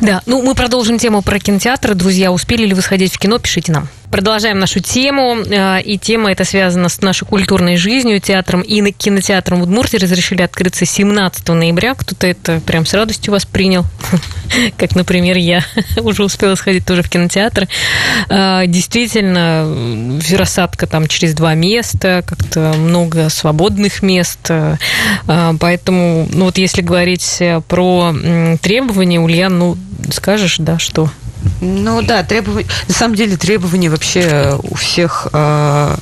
Да, 0.00 0.22
ну 0.26 0.42
мы 0.42 0.54
продолжим 0.54 0.98
тему 0.98 1.22
про 1.22 1.40
кинотеатры. 1.40 1.94
Друзья, 1.94 2.30
успели 2.30 2.66
ли 2.66 2.74
вы 2.74 2.82
сходить 2.82 3.12
в 3.12 3.18
кино? 3.18 3.38
Пишите 3.38 3.72
нам. 3.72 3.88
Продолжаем 4.10 4.58
нашу 4.58 4.80
тему, 4.80 5.36
э, 5.36 5.82
и 5.82 5.98
тема 5.98 6.32
эта 6.32 6.44
связана 6.44 6.88
с 6.88 7.02
нашей 7.02 7.26
культурной 7.26 7.76
жизнью, 7.76 8.20
театром 8.20 8.62
и 8.62 8.90
кинотеатром 8.90 9.60
в 9.60 9.64
Удмуртии 9.64 9.98
разрешили 9.98 10.40
открыться 10.40 10.86
17 10.86 11.54
ноября. 11.54 11.94
Кто-то 11.94 12.26
это 12.26 12.60
прям 12.60 12.86
с 12.86 12.94
радостью 12.94 13.34
воспринял, 13.34 13.84
как, 14.78 14.94
например, 14.94 15.36
я 15.36 15.62
уже 15.98 16.24
успела 16.24 16.54
сходить 16.54 16.86
тоже 16.86 17.02
в 17.02 17.10
кинотеатр. 17.10 17.68
Э, 18.30 18.62
действительно, 18.66 20.18
рассадка 20.32 20.86
там 20.86 21.06
через 21.06 21.34
два 21.34 21.52
места, 21.54 22.24
как-то 22.26 22.72
много 22.78 23.28
свободных 23.28 24.02
мест, 24.02 24.40
э, 24.48 24.76
поэтому, 25.60 26.26
ну 26.32 26.46
вот 26.46 26.56
если 26.56 26.80
говорить 26.80 27.42
про 27.68 28.14
требования, 28.62 29.20
Ульян, 29.20 29.58
ну, 29.58 29.76
скажешь, 30.10 30.56
да, 30.58 30.78
что? 30.78 31.10
Ну 31.60 32.02
да, 32.02 32.22
требования. 32.22 32.66
На 32.86 32.94
самом 32.94 33.14
деле 33.14 33.36
требования 33.36 33.90
вообще 33.90 34.58
у 34.62 34.74
всех 34.76 35.28
э, 35.32 35.96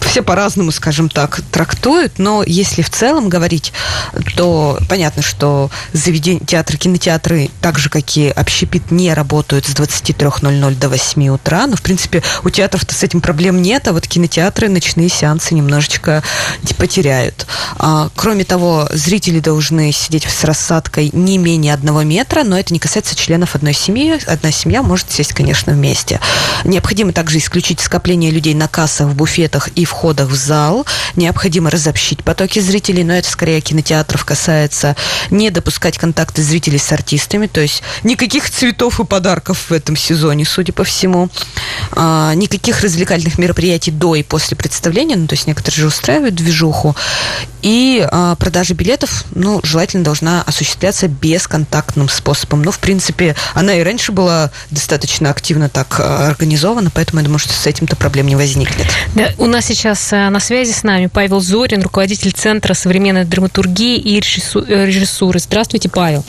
все 0.00 0.22
по-разному, 0.22 0.70
скажем 0.72 1.08
так, 1.08 1.40
трактуют, 1.50 2.18
но 2.18 2.42
если 2.46 2.82
в 2.82 2.90
целом 2.90 3.28
говорить, 3.28 3.72
то 4.36 4.78
понятно, 4.88 5.22
что 5.22 5.70
заведения, 5.92 6.40
театры, 6.44 6.76
кинотеатры, 6.78 7.50
так 7.60 7.78
же, 7.78 7.88
как 7.88 8.16
и 8.16 8.28
общепит, 8.28 8.90
не 8.90 9.12
работают 9.14 9.66
с 9.66 9.74
23.00 9.74 10.74
до 10.76 10.88
8 10.88 11.28
утра, 11.28 11.66
но, 11.66 11.76
в 11.76 11.82
принципе, 11.82 12.22
у 12.44 12.50
театров-то 12.50 12.94
с 12.94 13.02
этим 13.02 13.20
проблем 13.20 13.62
нет, 13.62 13.88
а 13.88 13.92
вот 13.92 14.06
кинотеатры 14.06 14.68
ночные 14.68 15.08
сеансы 15.08 15.54
немножечко 15.54 16.22
потеряют. 16.76 17.46
А, 17.78 18.10
кроме 18.14 18.44
того, 18.44 18.88
зрители 18.92 19.40
должны 19.40 19.92
сидеть 19.92 20.24
с 20.24 20.44
рассадкой 20.44 21.10
не 21.12 21.38
менее 21.38 21.74
одного 21.74 22.02
метра, 22.02 22.44
но 22.44 22.58
это 22.58 22.72
не 22.72 22.78
касается 22.78 23.14
членов 23.14 23.54
одной 23.54 23.72
семьи. 23.72 24.18
Одна 24.26 24.52
семья 24.52 24.82
может 24.82 25.10
сесть, 25.10 25.32
конечно, 25.32 25.72
вместе. 25.72 26.20
Необходимо 26.64 27.12
также 27.12 27.38
исключить 27.38 27.80
скопление 27.80 28.30
людей 28.30 28.54
на 28.54 28.68
кассах, 28.68 29.08
в 29.08 29.14
буфетах 29.14 29.70
и 29.76 29.84
входах 29.84 30.28
в 30.28 30.34
зал. 30.34 30.84
Необходимо 31.14 31.70
разобщить 31.70 32.24
потоки 32.24 32.58
зрителей, 32.58 33.04
но 33.04 33.12
это 33.12 33.30
скорее 33.30 33.60
кинотеатров 33.60 34.24
касается. 34.24 34.96
Не 35.30 35.50
допускать 35.50 35.98
контакты 35.98 36.42
зрителей 36.42 36.78
с 36.78 36.90
артистами, 36.90 37.46
то 37.46 37.60
есть 37.60 37.82
никаких 38.02 38.50
цветов 38.50 38.98
и 38.98 39.04
подарков 39.04 39.66
в 39.68 39.72
этом 39.72 39.94
сезоне, 39.96 40.44
судя 40.44 40.72
по 40.72 40.82
всему. 40.82 41.28
А, 41.92 42.34
никаких 42.34 42.80
развлекательных 42.80 43.38
мероприятий 43.38 43.90
до 43.90 44.16
и 44.16 44.22
после 44.22 44.56
представления, 44.56 45.16
ну, 45.16 45.26
то 45.26 45.34
есть 45.34 45.46
некоторые 45.46 45.82
же 45.82 45.86
устраивают 45.86 46.34
движуху. 46.34 46.96
И 47.66 48.06
а, 48.12 48.36
продажа 48.36 48.74
билетов, 48.74 49.24
ну, 49.34 49.58
желательно 49.64 50.04
должна 50.04 50.40
осуществляться 50.42 51.08
бесконтактным 51.08 52.08
способом. 52.08 52.62
Ну, 52.62 52.70
в 52.70 52.78
принципе, 52.78 53.34
она 53.54 53.74
и 53.74 53.82
раньше 53.82 54.12
была 54.12 54.52
достаточно 54.70 55.30
активно 55.30 55.68
так 55.68 55.98
а, 55.98 56.28
организована, 56.28 56.92
поэтому 56.94 57.18
я 57.18 57.24
думаю, 57.24 57.40
что 57.40 57.52
с 57.52 57.66
этим-то 57.66 57.96
проблем 57.96 58.28
не 58.28 58.36
возникнет. 58.36 58.86
Да, 59.16 59.30
у 59.38 59.46
нас 59.46 59.64
сейчас 59.64 60.12
э, 60.12 60.28
на 60.30 60.38
связи 60.38 60.70
с 60.70 60.84
нами 60.84 61.10
Павел 61.12 61.40
Зорин, 61.40 61.82
руководитель 61.82 62.30
Центра 62.30 62.72
современной 62.72 63.24
драматургии 63.24 63.96
и 63.96 64.18
э, 64.18 64.86
режиссуры. 64.86 65.40
Здравствуйте, 65.40 65.88
Павел. 65.88 66.24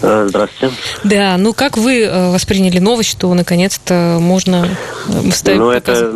Э, 0.00 0.24
здравствуйте. 0.26 0.74
Да, 1.04 1.36
ну 1.36 1.52
как 1.52 1.76
вы 1.76 2.10
восприняли 2.10 2.78
новость, 2.78 3.10
что 3.10 3.34
наконец-то 3.34 4.16
можно 4.22 4.74
ставить 5.34 5.58
Ну, 5.58 5.68
это 5.68 6.10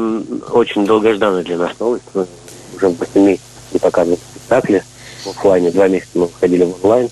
очень 0.51 0.87
долгожданная 0.87 1.43
для 1.43 1.59
нас 1.59 1.73
новость. 1.79 2.05
Мы 2.15 2.27
уже 2.75 2.89
8 2.89 3.37
не 3.73 3.79
показывали 3.79 4.19
спектакли 4.31 4.83
в 5.25 5.31
офлайне. 5.31 5.71
Два 5.71 5.89
месяца 5.89 6.11
мы 6.15 6.27
выходили 6.27 6.65
в 6.65 6.85
онлайн. 6.85 7.09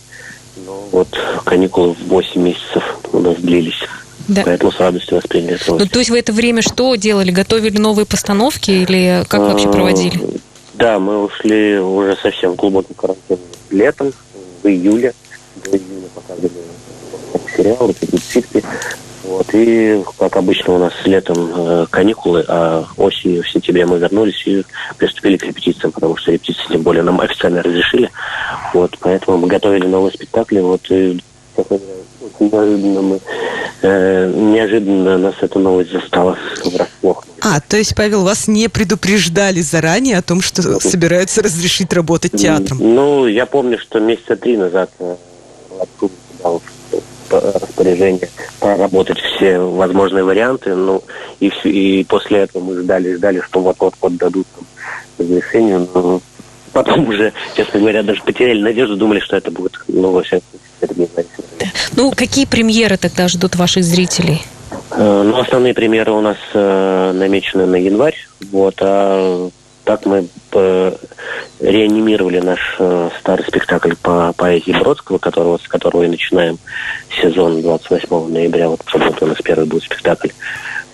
Но 0.66 0.88
вот 0.92 1.08
каникулы 1.44 1.96
8 2.06 2.40
месяцев 2.40 2.82
у 3.12 3.18
нас 3.18 3.36
длились. 3.36 3.80
Да. 4.28 4.42
Поэтому 4.44 4.72
с 4.72 4.80
радостью 4.80 5.16
восприняли 5.16 5.56
это 5.56 5.74
Ну, 5.74 5.86
то 5.86 5.98
есть 5.98 6.10
вы 6.10 6.18
это 6.18 6.32
время 6.32 6.62
что 6.62 6.94
делали? 6.94 7.30
Готовили 7.30 7.78
новые 7.78 8.06
постановки 8.06 8.70
или 8.70 9.24
как 9.28 9.40
вообще 9.40 9.68
проводили? 9.68 10.18
Да, 10.74 10.98
мы 10.98 11.24
ушли 11.24 11.78
уже 11.78 12.16
совсем 12.16 12.52
в 12.52 12.56
глубокий 12.56 12.94
карантин 12.94 13.38
летом, 13.70 14.12
в 14.62 14.66
июле. 14.66 15.12
До 15.64 15.76
июля 15.76 16.08
показывали 16.14 16.50
сериалы, 17.56 17.94
репетиции. 18.00 18.62
Вот, 19.24 19.46
и, 19.54 20.02
как 20.18 20.36
обычно, 20.36 20.74
у 20.74 20.78
нас 20.78 20.92
летом 21.04 21.50
э, 21.56 21.86
каникулы, 21.88 22.44
а 22.46 22.84
осенью, 22.98 23.42
в 23.42 23.48
сентябре 23.48 23.86
мы 23.86 23.98
вернулись 23.98 24.46
и 24.46 24.64
приступили 24.98 25.38
к 25.38 25.44
репетициям, 25.44 25.92
потому 25.92 26.16
что 26.16 26.32
репетиции, 26.32 26.64
тем 26.68 26.82
более, 26.82 27.02
нам 27.02 27.20
официально 27.20 27.62
разрешили. 27.62 28.10
Вот, 28.74 28.98
поэтому 29.00 29.38
мы 29.38 29.48
готовили 29.48 29.86
новые 29.86 30.12
спектакли. 30.12 30.60
Вот, 30.60 30.90
и, 30.90 31.22
очень 31.56 32.50
неожиданно 32.50 33.02
мы 33.02 33.20
э, 33.82 34.32
неожиданно 34.34 35.18
нас 35.18 35.34
эта 35.40 35.58
новость 35.58 35.92
застала 35.92 36.36
врасплох. 36.64 37.24
А, 37.40 37.60
то 37.60 37.76
есть, 37.76 37.94
Павел, 37.94 38.24
вас 38.24 38.48
не 38.48 38.68
предупреждали 38.68 39.60
заранее 39.60 40.18
о 40.18 40.22
том, 40.22 40.40
что 40.40 40.62
собираются 40.80 41.42
разрешить 41.42 41.92
работать 41.92 42.32
театром? 42.32 42.78
Ну, 42.80 43.26
я 43.26 43.46
помню, 43.46 43.78
что 43.78 44.00
месяца 44.00 44.36
три 44.36 44.56
назад 44.56 44.90
э, 44.98 45.16
дал 46.42 46.62
распоряжение 47.40 48.28
проработать 48.60 49.18
все 49.18 49.58
возможные 49.58 50.24
варианты, 50.24 50.74
ну, 50.74 51.02
и, 51.40 51.52
и 51.64 52.04
после 52.04 52.40
этого 52.40 52.62
мы 52.62 52.82
ждали, 52.82 53.16
ждали, 53.16 53.40
что 53.40 53.60
вот-вот 53.60 53.94
вот 54.00 54.16
дадут 54.16 54.46
разрешение, 55.18 55.86
но 55.94 56.20
потом 56.72 57.08
уже, 57.08 57.32
честно 57.56 57.80
говоря, 57.80 58.02
даже 58.02 58.22
потеряли 58.22 58.60
надежду, 58.60 58.96
думали, 58.96 59.20
что 59.20 59.36
это 59.36 59.50
будет 59.50 59.72
новое 59.88 60.24
ну, 61.96 62.10
какие 62.10 62.44
премьеры 62.44 62.96
тогда 62.96 63.28
ждут 63.28 63.56
ваших 63.56 63.84
зрителей? 63.84 64.42
Э, 64.90 65.22
ну, 65.24 65.38
основные 65.38 65.74
премьеры 65.74 66.12
у 66.12 66.20
нас 66.20 66.36
э, 66.52 67.12
намечены 67.14 67.66
на 67.66 67.76
январь. 67.76 68.16
Вот, 68.50 68.76
а 68.80 69.48
так 69.84 70.06
мы 70.06 70.26
э, 70.52 70.92
реанимировали 71.60 72.40
наш 72.40 72.76
э, 72.78 73.10
старый 73.20 73.46
спектакль 73.46 73.94
по 74.02 74.32
поэзии 74.32 74.72
Бродского, 74.72 75.18
которого, 75.18 75.58
с 75.58 75.68
которого 75.68 76.02
и 76.02 76.08
начинаем 76.08 76.58
сезон 77.20 77.62
28 77.62 78.32
ноября. 78.32 78.68
Вот 78.68 78.80
в 78.84 78.90
субботу 78.90 79.26
у 79.26 79.28
нас 79.28 79.38
первый 79.42 79.66
будет 79.66 79.84
спектакль. 79.84 80.28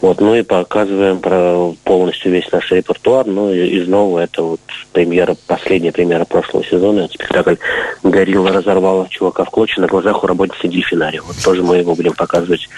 Вот, 0.00 0.18
ну 0.20 0.34
и 0.34 0.42
показываем 0.42 1.18
про 1.18 1.74
полностью 1.84 2.32
весь 2.32 2.50
наш 2.50 2.70
репертуар. 2.72 3.26
Ну 3.26 3.52
и 3.52 3.66
из 3.78 3.86
нового 3.86 4.20
это 4.20 4.42
вот 4.42 4.60
премьера, 4.92 5.36
последняя 5.46 5.92
премьера 5.92 6.24
прошлого 6.24 6.64
сезона. 6.64 7.00
Это 7.00 7.14
спектакль 7.14 7.56
«Горилла 8.02 8.50
разорвала 8.50 9.08
чувака 9.08 9.44
в 9.44 9.50
клочья» 9.50 9.82
на 9.82 9.88
глазах 9.88 10.24
у 10.24 10.26
работницы 10.26 10.68
дельфинария. 10.68 11.20
Вот 11.20 11.36
тоже 11.44 11.62
мы 11.62 11.76
его 11.76 11.94
будем 11.94 12.14
показывать, 12.14 12.68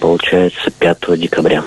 получается, 0.00 0.70
5 0.78 1.18
декабря. 1.18 1.62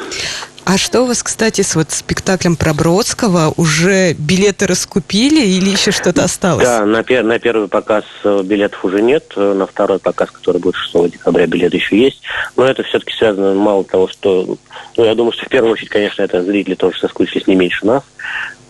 А 0.63 0.77
что 0.77 1.01
у 1.01 1.05
вас, 1.07 1.23
кстати, 1.23 1.61
с 1.61 1.75
вот 1.75 1.91
спектаклем 1.91 2.55
про 2.55 2.73
Бродского? 2.73 3.53
Уже 3.57 4.13
билеты 4.13 4.67
раскупили 4.67 5.45
или 5.45 5.69
еще 5.69 5.91
что-то 5.91 6.23
осталось? 6.23 6.63
Да, 6.63 6.85
на, 6.85 7.03
пер 7.03 7.23
на 7.23 7.39
первый 7.39 7.67
показ 7.67 8.05
э, 8.23 8.41
билетов 8.43 8.85
уже 8.85 9.01
нет. 9.01 9.33
Э, 9.35 9.53
на 9.53 9.65
второй 9.65 9.99
показ, 9.99 10.29
который 10.29 10.61
будет 10.61 10.75
6 10.75 11.11
декабря, 11.11 11.47
билеты 11.47 11.77
еще 11.77 11.97
есть. 11.97 12.21
Но 12.55 12.65
это 12.65 12.83
все-таки 12.83 13.13
связано 13.13 13.55
мало 13.55 13.83
того, 13.83 14.07
что... 14.07 14.57
Ну, 14.97 15.05
я 15.05 15.15
думаю, 15.15 15.33
что 15.33 15.45
в 15.45 15.49
первую 15.49 15.73
очередь, 15.73 15.89
конечно, 15.89 16.21
это 16.21 16.43
зрители 16.43 16.75
тоже 16.75 16.99
соскучились 16.99 17.47
не 17.47 17.55
меньше 17.55 17.85
нас 17.85 18.03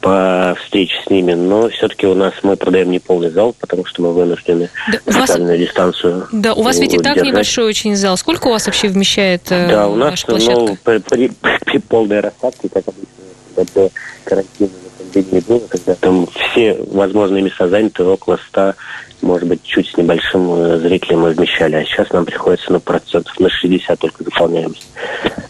по 0.02 0.58
встрече 0.64 0.96
с 1.06 1.10
ними, 1.10 1.34
но 1.34 1.70
все-таки 1.70 2.08
у 2.08 2.16
нас 2.16 2.34
мы 2.44 2.58
продаем 2.58 2.92
не 2.92 3.00
полный 3.00 3.30
зал, 3.30 3.56
потому 3.60 3.86
что 3.86 4.02
мы 4.02 4.14
вынуждены 4.14 4.70
да, 4.92 5.14
социальную 5.14 5.58
вас, 5.58 5.68
дистанцию. 5.68 6.28
Да, 6.32 6.54
у 6.54 6.64
вас 6.64 6.80
ведь 6.80 6.94
и 6.94 6.98
так 6.98 7.16
держать. 7.16 7.32
небольшой 7.32 7.66
очень 7.66 7.96
зал. 7.96 8.18
Сколько 8.18 8.48
у 8.48 8.52
вас 8.52 8.66
вообще 8.66 8.88
вмещает 8.88 9.44
э, 9.52 9.70
Да, 9.70 9.88
у 9.88 9.96
нас 9.96 10.26
ну, 10.28 10.78
при, 10.84 10.98
при, 10.98 11.32
при 11.66 11.78
полной 11.78 12.20
рассадке, 12.20 12.70
как 12.70 12.84
обычно, 12.88 13.74
до 13.76 13.90
карантина 14.24 14.70
на 14.70 15.12
пандемии 15.12 15.44
было, 15.48 15.62
когда 15.70 15.96
там 15.96 16.28
все 16.28 16.78
возможные 16.92 17.44
места 17.44 17.68
заняты, 17.68 18.04
около 18.04 18.40
100 18.50 18.74
может 19.22 19.48
быть, 19.48 19.64
чуть 19.64 19.88
с 19.88 19.98
небольшим 19.98 20.52
э, 20.54 20.78
зрителем 20.80 21.22
мы 21.22 21.32
вмещали, 21.32 21.76
а 21.76 21.86
сейчас 21.86 22.12
нам 22.12 22.26
приходится 22.26 22.72
на 22.72 22.80
процентов 22.80 23.40
на 23.40 23.50
60 23.50 24.00
только 24.00 24.24
заполняемость. 24.24 24.88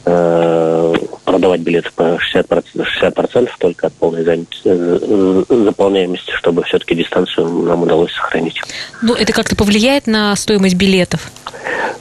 Э, 0.06 0.94
продавать 1.26 1.62
билеты 1.62 1.90
по 1.96 2.18
60%, 2.34 2.66
60% 2.76 3.50
только 3.60 3.88
от 3.88 3.94
полной 3.94 4.24
э, 4.26 5.44
заполняемости, 5.50 6.32
чтобы 6.32 6.64
все-таки 6.64 6.96
дистанцию 6.96 7.48
нам 7.48 7.84
удалось 7.84 8.14
сохранить. 8.14 8.62
Ну, 9.02 9.14
это 9.14 9.34
как-то 9.34 9.56
повлияет 9.56 10.08
на 10.08 10.36
стоимость 10.36 10.76
билетов? 10.76 11.32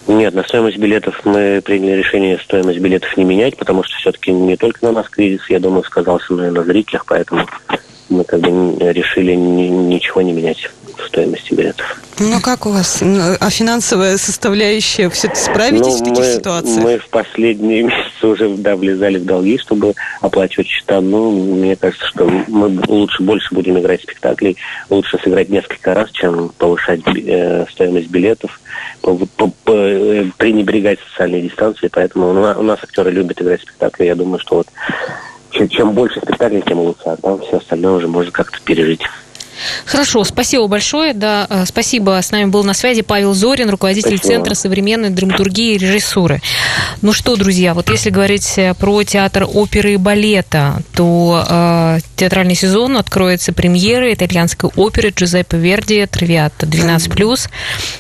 Нет, 0.07 0.35
на 0.35 0.43
стоимость 0.43 0.79
билетов 0.79 1.21
мы 1.25 1.61
приняли 1.65 1.99
решение 1.99 2.39
стоимость 2.39 2.79
билетов 2.81 3.17
не 3.17 3.25
менять, 3.25 3.57
потому 3.57 3.85
что 3.85 3.97
все-таки 3.97 4.33
не 4.33 4.57
только 4.57 4.85
на 4.85 4.93
нас 4.93 5.09
кризис, 5.09 5.43
я 5.49 5.61
думаю, 5.61 5.85
сказался, 5.85 6.33
но 6.33 6.49
и 6.49 6.51
на 6.51 6.65
зрителях, 6.65 7.05
поэтому 7.07 7.47
мы 8.09 8.25
как 8.25 8.41
бы 8.41 8.77
решили 8.93 9.35
ничего 9.35 10.21
не 10.23 10.33
менять 10.33 10.69
стоимости 11.07 11.55
билетов. 11.55 12.01
Ну, 12.19 12.41
как 12.41 12.67
у 12.67 12.71
вас? 12.71 12.99
Ну, 13.01 13.37
а 13.41 13.51
финансовая 13.51 14.19
составляющая, 14.19 15.09
все-таки 15.09 15.41
справитесь 15.41 15.87
ну, 15.87 15.97
в 15.97 15.99
таких 16.01 16.19
мы, 16.19 16.33
ситуациях? 16.35 16.85
Мы 16.85 16.99
в 16.99 17.09
последние 17.09 17.83
месяцы 17.85 18.27
уже 18.27 18.49
да, 18.51 18.77
влезали 18.77 19.19
в 19.19 19.25
долги, 19.25 19.59
чтобы 19.59 19.95
оплачивать 20.21 20.67
счета. 20.67 21.01
Ну, 21.01 21.31
мне 21.31 21.77
кажется, 21.77 22.07
что 22.07 22.27
мы 22.49 22.79
лучше 22.89 23.23
больше 23.23 23.55
будем 23.55 23.79
играть 23.79 24.03
спектаклей, 24.03 24.57
лучше 24.91 25.19
сыграть 25.23 25.49
несколько 25.49 25.95
раз, 25.95 26.11
чем 26.11 26.51
повышать 26.59 27.01
э, 27.07 27.65
стоимость 27.71 28.11
билетов, 28.11 28.61
по, 29.01 29.17
по, 29.17 29.51
по, 29.65 29.73
э, 29.73 30.27
пренебрегать 30.37 30.99
социальной 31.11 31.41
дистанции. 31.41 31.89
Поэтому 31.91 32.29
у 32.31 32.63
нас 32.63 32.79
актеры 32.83 33.11
любят 33.11 33.41
играть 33.41 33.63
спектакли. 33.63 34.05
Я 34.05 34.15
думаю, 34.15 34.39
что 34.41 34.57
вот 34.57 34.69
чем 35.69 35.93
больше 35.93 36.21
спектаклей, 36.21 36.63
тем 36.63 36.81
лучше. 36.81 37.03
А 37.07 37.17
там 37.17 37.41
все 37.41 37.59
остальное 37.59 37.93
уже 37.93 38.09
можно 38.09 38.31
как-то 38.31 38.59
пережить. 38.63 39.03
Хорошо, 39.85 40.25
спасибо 40.25 40.67
большое. 40.67 41.15
Да, 41.15 41.47
э, 41.49 41.65
спасибо. 41.67 42.21
С 42.23 42.31
нами 42.31 42.47
был 42.47 42.65
на 42.65 42.75
связи 42.75 43.03
Павел 43.03 43.35
Зорин, 43.35 43.71
руководитель 43.71 44.17
спасибо. 44.17 44.35
Центра 44.35 44.55
современной 44.55 45.11
драматургии 45.11 45.75
и 45.75 45.79
режиссуры. 45.79 46.41
Ну 47.03 47.13
что, 47.13 47.37
друзья, 47.37 47.75
вот 47.75 47.91
если 47.91 48.11
говорить 48.11 48.53
э, 48.57 48.75
про 48.75 49.03
театр 49.05 49.47
оперы 49.53 49.95
и 49.95 49.97
балета, 49.97 50.83
то 50.95 51.45
э, 51.49 51.99
театральный 52.17 52.55
сезон 52.55 52.97
откроется 52.97 53.53
премьеры 53.53 54.13
итальянской 54.13 54.71
оперы 54.77 55.11
Джузеппе 55.11 55.57
Верди 55.57 56.07
«Травиата 56.07 56.67
12+.» 56.67 57.49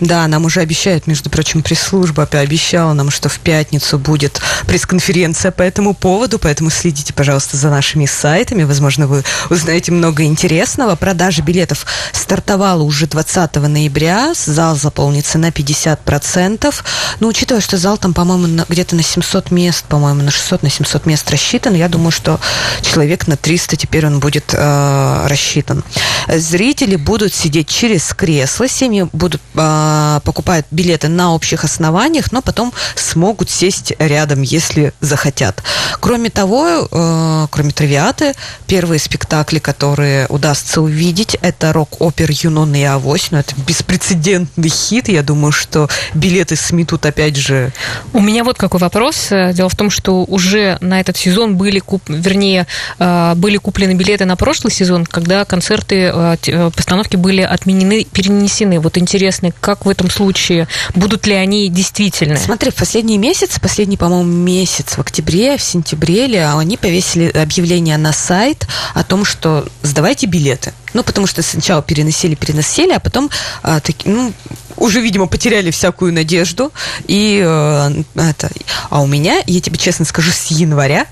Да, 0.00 0.26
нам 0.29 0.45
уже 0.45 0.61
обещают, 0.61 1.07
между 1.07 1.31
прочим, 1.31 1.62
пресс-служба 1.62 2.26
пообещала 2.26 2.93
нам, 2.93 3.11
что 3.11 3.29
в 3.29 3.38
пятницу 3.38 3.99
будет 3.99 4.40
пресс-конференция 4.67 5.50
по 5.50 5.62
этому 5.62 5.95
поводу, 5.95 6.38
поэтому 6.38 6.71
следите, 6.71 7.12
пожалуйста, 7.12 7.57
за 7.57 7.71
нашими 7.71 8.07
сайтами. 8.07 8.62
Возможно, 8.62 9.07
вы 9.07 9.25
узнаете 9.49 9.93
много 9.93 10.25
интересного. 10.25 10.97
Продажи 10.97 11.43
билетов 11.50 11.85
стартовала 12.12 12.83
уже 12.83 13.07
20 13.07 13.57
ноября. 13.57 14.33
Зал 14.35 14.77
заполнится 14.77 15.37
на 15.37 15.48
50%. 15.48 16.75
Но 17.18 17.27
учитывая, 17.27 17.61
что 17.61 17.77
зал 17.77 17.98
там, 17.98 18.14
по-моему, 18.14 18.64
где-то 18.68 18.94
на 18.94 19.03
700 19.03 19.51
мест, 19.51 19.85
по-моему, 19.87 20.22
на 20.22 20.31
600, 20.31 20.62
на 20.62 20.70
700 20.70 21.07
мест 21.07 21.29
рассчитан, 21.29 21.75
я 21.75 21.88
думаю, 21.88 22.12
что 22.12 22.38
человек 22.83 23.27
на 23.27 23.37
300 23.37 23.77
теперь 23.77 24.07
он 24.07 24.20
будет 24.20 24.55
э, 24.55 25.27
рассчитан. 25.27 25.83
Зрители 26.29 26.94
будут 26.94 27.35
сидеть 27.35 27.68
через 27.68 28.14
кресло, 28.14 28.68
семьи 28.68 29.09
будут 29.12 29.42
э, 29.57 30.20
покупать 30.22 30.66
билеты 30.70 31.09
на 31.09 31.35
общих 31.35 31.64
основаниях, 31.64 32.31
но 32.31 32.42
потом 32.42 32.72
смогут 32.94 33.51
сесть 33.51 33.92
рядом, 33.98 34.42
если 34.42 34.92
захотят. 35.01 35.64
Кроме 35.98 36.31
того, 36.31 36.88
э, 36.90 37.46
кроме 37.51 37.72
травиаты, 37.72 38.35
первые 38.68 39.01
спектакли, 39.01 39.59
которые 39.59 40.27
удастся 40.29 40.81
увидеть, 40.81 41.37
это 41.40 41.72
рок-опер 41.72 42.31
«Юнон 42.31 42.74
и 42.74 42.83
Авось». 42.83 43.31
Но 43.31 43.38
это 43.38 43.55
беспрецедентный 43.66 44.68
хит. 44.68 45.09
Я 45.09 45.22
думаю, 45.22 45.53
что 45.53 45.88
билеты 46.14 46.57
сметут 46.57 47.07
опять 47.07 47.37
же. 47.37 47.72
У 48.12 48.20
меня 48.20 48.44
вот 48.44 48.57
какой 48.59 48.81
вопрос. 48.81 49.29
Дело 49.31 49.68
в 49.68 49.76
том, 49.76 49.90
что 49.90 50.24
уже 50.24 50.79
на 50.81 51.00
этот 51.00 51.16
сезон 51.16 51.57
были, 51.57 51.79
куп... 51.79 52.03
вернее, 52.09 52.66
э, 52.98 53.35
были 53.37 53.57
куплены 53.57 53.94
билеты 53.94 54.24
на 54.24 54.37
прошлый 54.37 54.72
сезон, 54.72 55.07
когда 55.07 55.44
концерты, 55.44 56.11
э, 56.12 56.37
э, 56.46 56.70
постановки 56.74 57.16
были 57.16 57.42
отменены, 57.42 58.05
перенесены. 58.05 58.81
Вот 58.81 58.98
интересно, 58.98 59.50
как 59.61 59.87
в 59.87 59.88
этом 59.88 60.11
случае, 60.11 60.68
будут 60.94 61.26
ли 61.26 61.35
они 61.35 61.68
действительно? 61.68 62.37
Смотри, 62.37 62.70
в 62.70 62.74
последний 62.74 63.18
месяц, 63.18 63.59
последний, 63.59 63.96
по-моему, 63.96 64.31
месяц, 64.31 64.96
в 64.96 65.00
октябре, 65.00 65.57
в 65.57 65.62
сентябре, 65.62 66.46
они 66.46 66.76
повесили 66.76 67.29
объявление 67.29 67.96
на 67.96 68.12
сайт 68.12 68.66
о 68.94 69.05
том, 69.05 69.24
что 69.24 69.66
сдавайте 69.83 70.26
билеты. 70.26 70.72
Ну, 70.92 71.03
потому 71.03 71.26
что 71.26 71.42
сначала 71.42 71.83
переносили, 71.83 72.35
переносили, 72.35 72.92
а 72.92 73.00
потом 73.00 73.31
а, 73.62 73.81
таки, 73.81 74.09
ну, 74.09 74.33
уже, 74.76 75.00
видимо, 75.00 75.26
потеряли 75.26 75.70
всякую 75.70 76.12
надежду. 76.12 76.72
И 77.07 77.42
э, 77.44 78.03
это, 78.14 78.50
а 78.88 79.03
у 79.03 79.07
меня, 79.07 79.42
я 79.46 79.61
тебе 79.61 79.76
честно 79.76 80.05
скажу, 80.05 80.33
с 80.33 80.46
января 80.46 81.07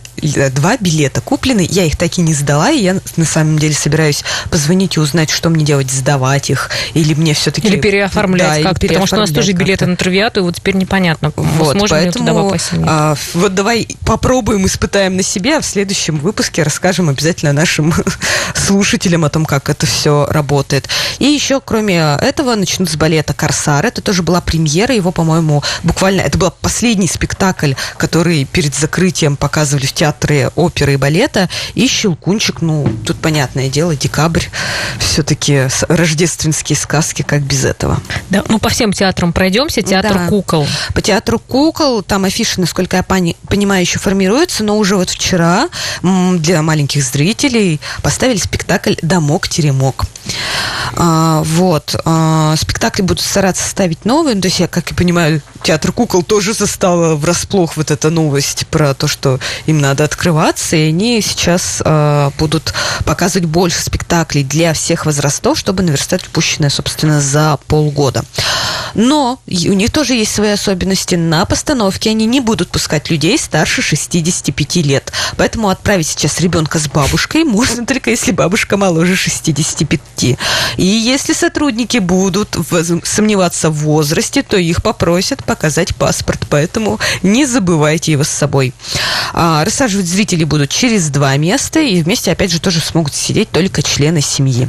два 0.52 0.76
билета 0.78 1.20
куплены, 1.20 1.66
я 1.68 1.84
их 1.84 1.96
так 1.96 2.18
и 2.18 2.20
не 2.20 2.34
сдала, 2.34 2.70
и 2.70 2.80
я 2.80 2.96
на 3.16 3.24
самом 3.24 3.58
деле 3.58 3.74
собираюсь 3.74 4.24
позвонить 4.50 4.96
и 4.96 5.00
узнать, 5.00 5.30
что 5.30 5.48
мне 5.48 5.64
делать, 5.64 5.90
сдавать 5.90 6.50
их, 6.50 6.70
или 6.94 7.14
мне 7.14 7.34
все-таки... 7.34 7.68
Или 7.68 7.80
переоформлять 7.80 8.62
да, 8.62 8.70
как-то, 8.70 8.86
потому 8.86 9.06
что 9.06 9.16
у 9.16 9.20
нас 9.20 9.30
тоже 9.30 9.52
билеты 9.52 9.86
на 9.86 9.96
травиату, 9.96 10.42
вот 10.42 10.56
теперь 10.56 10.76
непонятно, 10.76 11.32
вот, 11.36 11.72
сможем 11.72 11.96
поэтому, 11.96 12.24
ли 12.24 12.30
туда 12.30 12.42
попасть 12.42 12.70
а, 12.86 13.16
Вот 13.34 13.54
давай 13.54 13.88
попробуем, 14.04 14.66
испытаем 14.66 15.16
на 15.16 15.22
себе, 15.22 15.56
а 15.56 15.60
в 15.60 15.66
следующем 15.66 16.18
выпуске 16.18 16.62
расскажем 16.62 17.08
обязательно 17.08 17.52
нашим 17.52 17.94
слушателям 18.54 19.24
о 19.24 19.30
том, 19.30 19.46
как 19.46 19.68
это 19.68 19.86
все 19.86 20.26
работает. 20.30 20.88
И 21.18 21.24
еще, 21.24 21.60
кроме 21.60 22.16
этого, 22.20 22.54
начнут 22.54 22.90
с 22.90 22.96
балета 22.96 23.34
«Корсар». 23.34 23.86
Это 23.86 24.02
тоже 24.02 24.22
была 24.22 24.40
премьера, 24.40 24.94
его, 24.94 25.12
по-моему, 25.12 25.62
буквально... 25.82 26.22
Это 26.22 26.38
был 26.38 26.52
последний 26.60 27.08
спектакль, 27.08 27.74
который 27.96 28.44
перед 28.44 28.74
закрытием 28.74 29.36
показывали 29.36 29.86
в 29.86 29.92
театре 29.92 30.07
театры 30.08 30.50
оперы 30.56 30.94
и 30.94 30.96
балета. 30.96 31.48
И 31.74 31.86
«Щелкунчик», 31.86 32.62
ну, 32.62 32.90
тут 33.04 33.18
понятное 33.18 33.68
дело, 33.68 33.94
декабрь. 33.94 34.44
Все-таки 34.98 35.68
рождественские 35.88 36.76
сказки, 36.76 37.22
как 37.22 37.42
без 37.42 37.64
этого. 37.64 38.00
Да, 38.30 38.42
ну, 38.48 38.58
по 38.58 38.68
всем 38.68 38.92
театрам 38.92 39.32
пройдемся. 39.32 39.82
Театр 39.82 40.14
да. 40.14 40.28
кукол. 40.28 40.66
По 40.94 41.02
театру 41.02 41.38
кукол, 41.38 42.02
там 42.02 42.24
афиши, 42.24 42.60
насколько 42.60 42.96
я 42.96 43.02
понимаю, 43.02 43.82
еще 43.82 43.98
формируются, 43.98 44.64
но 44.64 44.78
уже 44.78 44.96
вот 44.96 45.10
вчера 45.10 45.68
для 46.02 46.62
маленьких 46.62 47.02
зрителей 47.02 47.80
поставили 48.02 48.38
спектакль 48.38 48.94
«Домок-теремок». 49.02 50.04
А, 50.96 51.42
вот. 51.44 51.94
А, 52.04 52.54
спектакли 52.56 53.02
будут 53.02 53.24
стараться 53.24 53.68
ставить 53.68 54.04
новые. 54.04 54.34
Ну, 54.34 54.40
то 54.40 54.48
есть, 54.48 54.60
я, 54.60 54.68
как 54.68 54.90
я 54.90 54.96
понимаю, 54.96 55.42
театр 55.62 55.92
кукол 55.92 56.22
тоже 56.22 56.54
застала 56.54 57.14
врасплох 57.14 57.76
вот 57.76 57.90
эта 57.90 58.10
новость 58.10 58.66
про 58.68 58.94
то, 58.94 59.08
что 59.08 59.38
им 59.66 59.80
надо 59.80 60.04
открываться, 60.04 60.76
и 60.76 60.88
они 60.88 61.20
сейчас 61.20 61.82
а, 61.84 62.30
будут 62.38 62.74
показывать 63.04 63.48
больше 63.48 63.80
спектаклей 63.82 64.44
для 64.44 64.72
всех 64.72 65.06
возрастов, 65.06 65.58
чтобы 65.58 65.82
наверстать 65.82 66.26
упущенное, 66.26 66.70
собственно, 66.70 67.20
за 67.20 67.58
полгода. 67.66 68.24
Но 68.94 69.40
у 69.46 69.72
них 69.72 69.90
тоже 69.90 70.14
есть 70.14 70.34
свои 70.34 70.50
особенности. 70.50 71.14
На 71.14 71.44
постановке 71.44 72.10
они 72.10 72.26
не 72.26 72.40
будут 72.40 72.70
пускать 72.70 73.10
людей 73.10 73.38
старше 73.38 73.82
65 73.82 74.76
лет. 74.76 75.12
Поэтому 75.36 75.68
отправить 75.68 76.08
сейчас 76.08 76.40
ребенка 76.40 76.78
с 76.78 76.88
бабушкой 76.88 77.44
можно 77.44 77.86
только 77.86 78.10
если 78.10 78.32
бабушка 78.32 78.76
моложе 78.76 79.16
65. 79.16 80.00
И 80.76 80.84
если 80.84 81.32
сотрудники 81.32 81.98
будут 81.98 82.56
сомневаться 83.04 83.70
в 83.70 83.74
возрасте, 83.78 84.42
то 84.42 84.56
их 84.56 84.82
попросят 84.82 85.44
показать 85.48 85.96
паспорт. 85.96 86.46
Поэтому 86.50 87.00
не 87.22 87.46
забывайте 87.46 88.12
его 88.12 88.22
с 88.22 88.28
собой. 88.28 88.74
А, 89.32 89.64
рассаживать 89.64 90.06
зрителей 90.06 90.44
будут 90.44 90.68
через 90.70 91.08
два 91.08 91.36
места, 91.38 91.80
и 91.80 92.02
вместе, 92.02 92.30
опять 92.30 92.52
же, 92.52 92.60
тоже 92.60 92.80
смогут 92.80 93.14
сидеть 93.14 93.50
только 93.50 93.82
члены 93.82 94.20
семьи. 94.20 94.68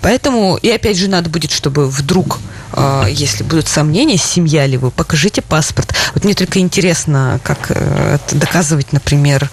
Поэтому, 0.00 0.56
и 0.56 0.70
опять 0.70 0.96
же, 0.96 1.08
надо 1.08 1.28
будет, 1.28 1.50
чтобы 1.50 1.88
вдруг, 1.88 2.38
а, 2.72 3.06
если 3.06 3.42
будут 3.42 3.66
сомнения, 3.66 4.16
семья 4.16 4.64
ли 4.66 4.76
вы, 4.76 4.92
покажите 4.92 5.42
паспорт. 5.42 5.92
Вот 6.14 6.24
мне 6.24 6.34
только 6.34 6.60
интересно, 6.60 7.40
как 7.42 7.58
э, 7.70 8.18
доказывать, 8.30 8.92
например, 8.92 9.50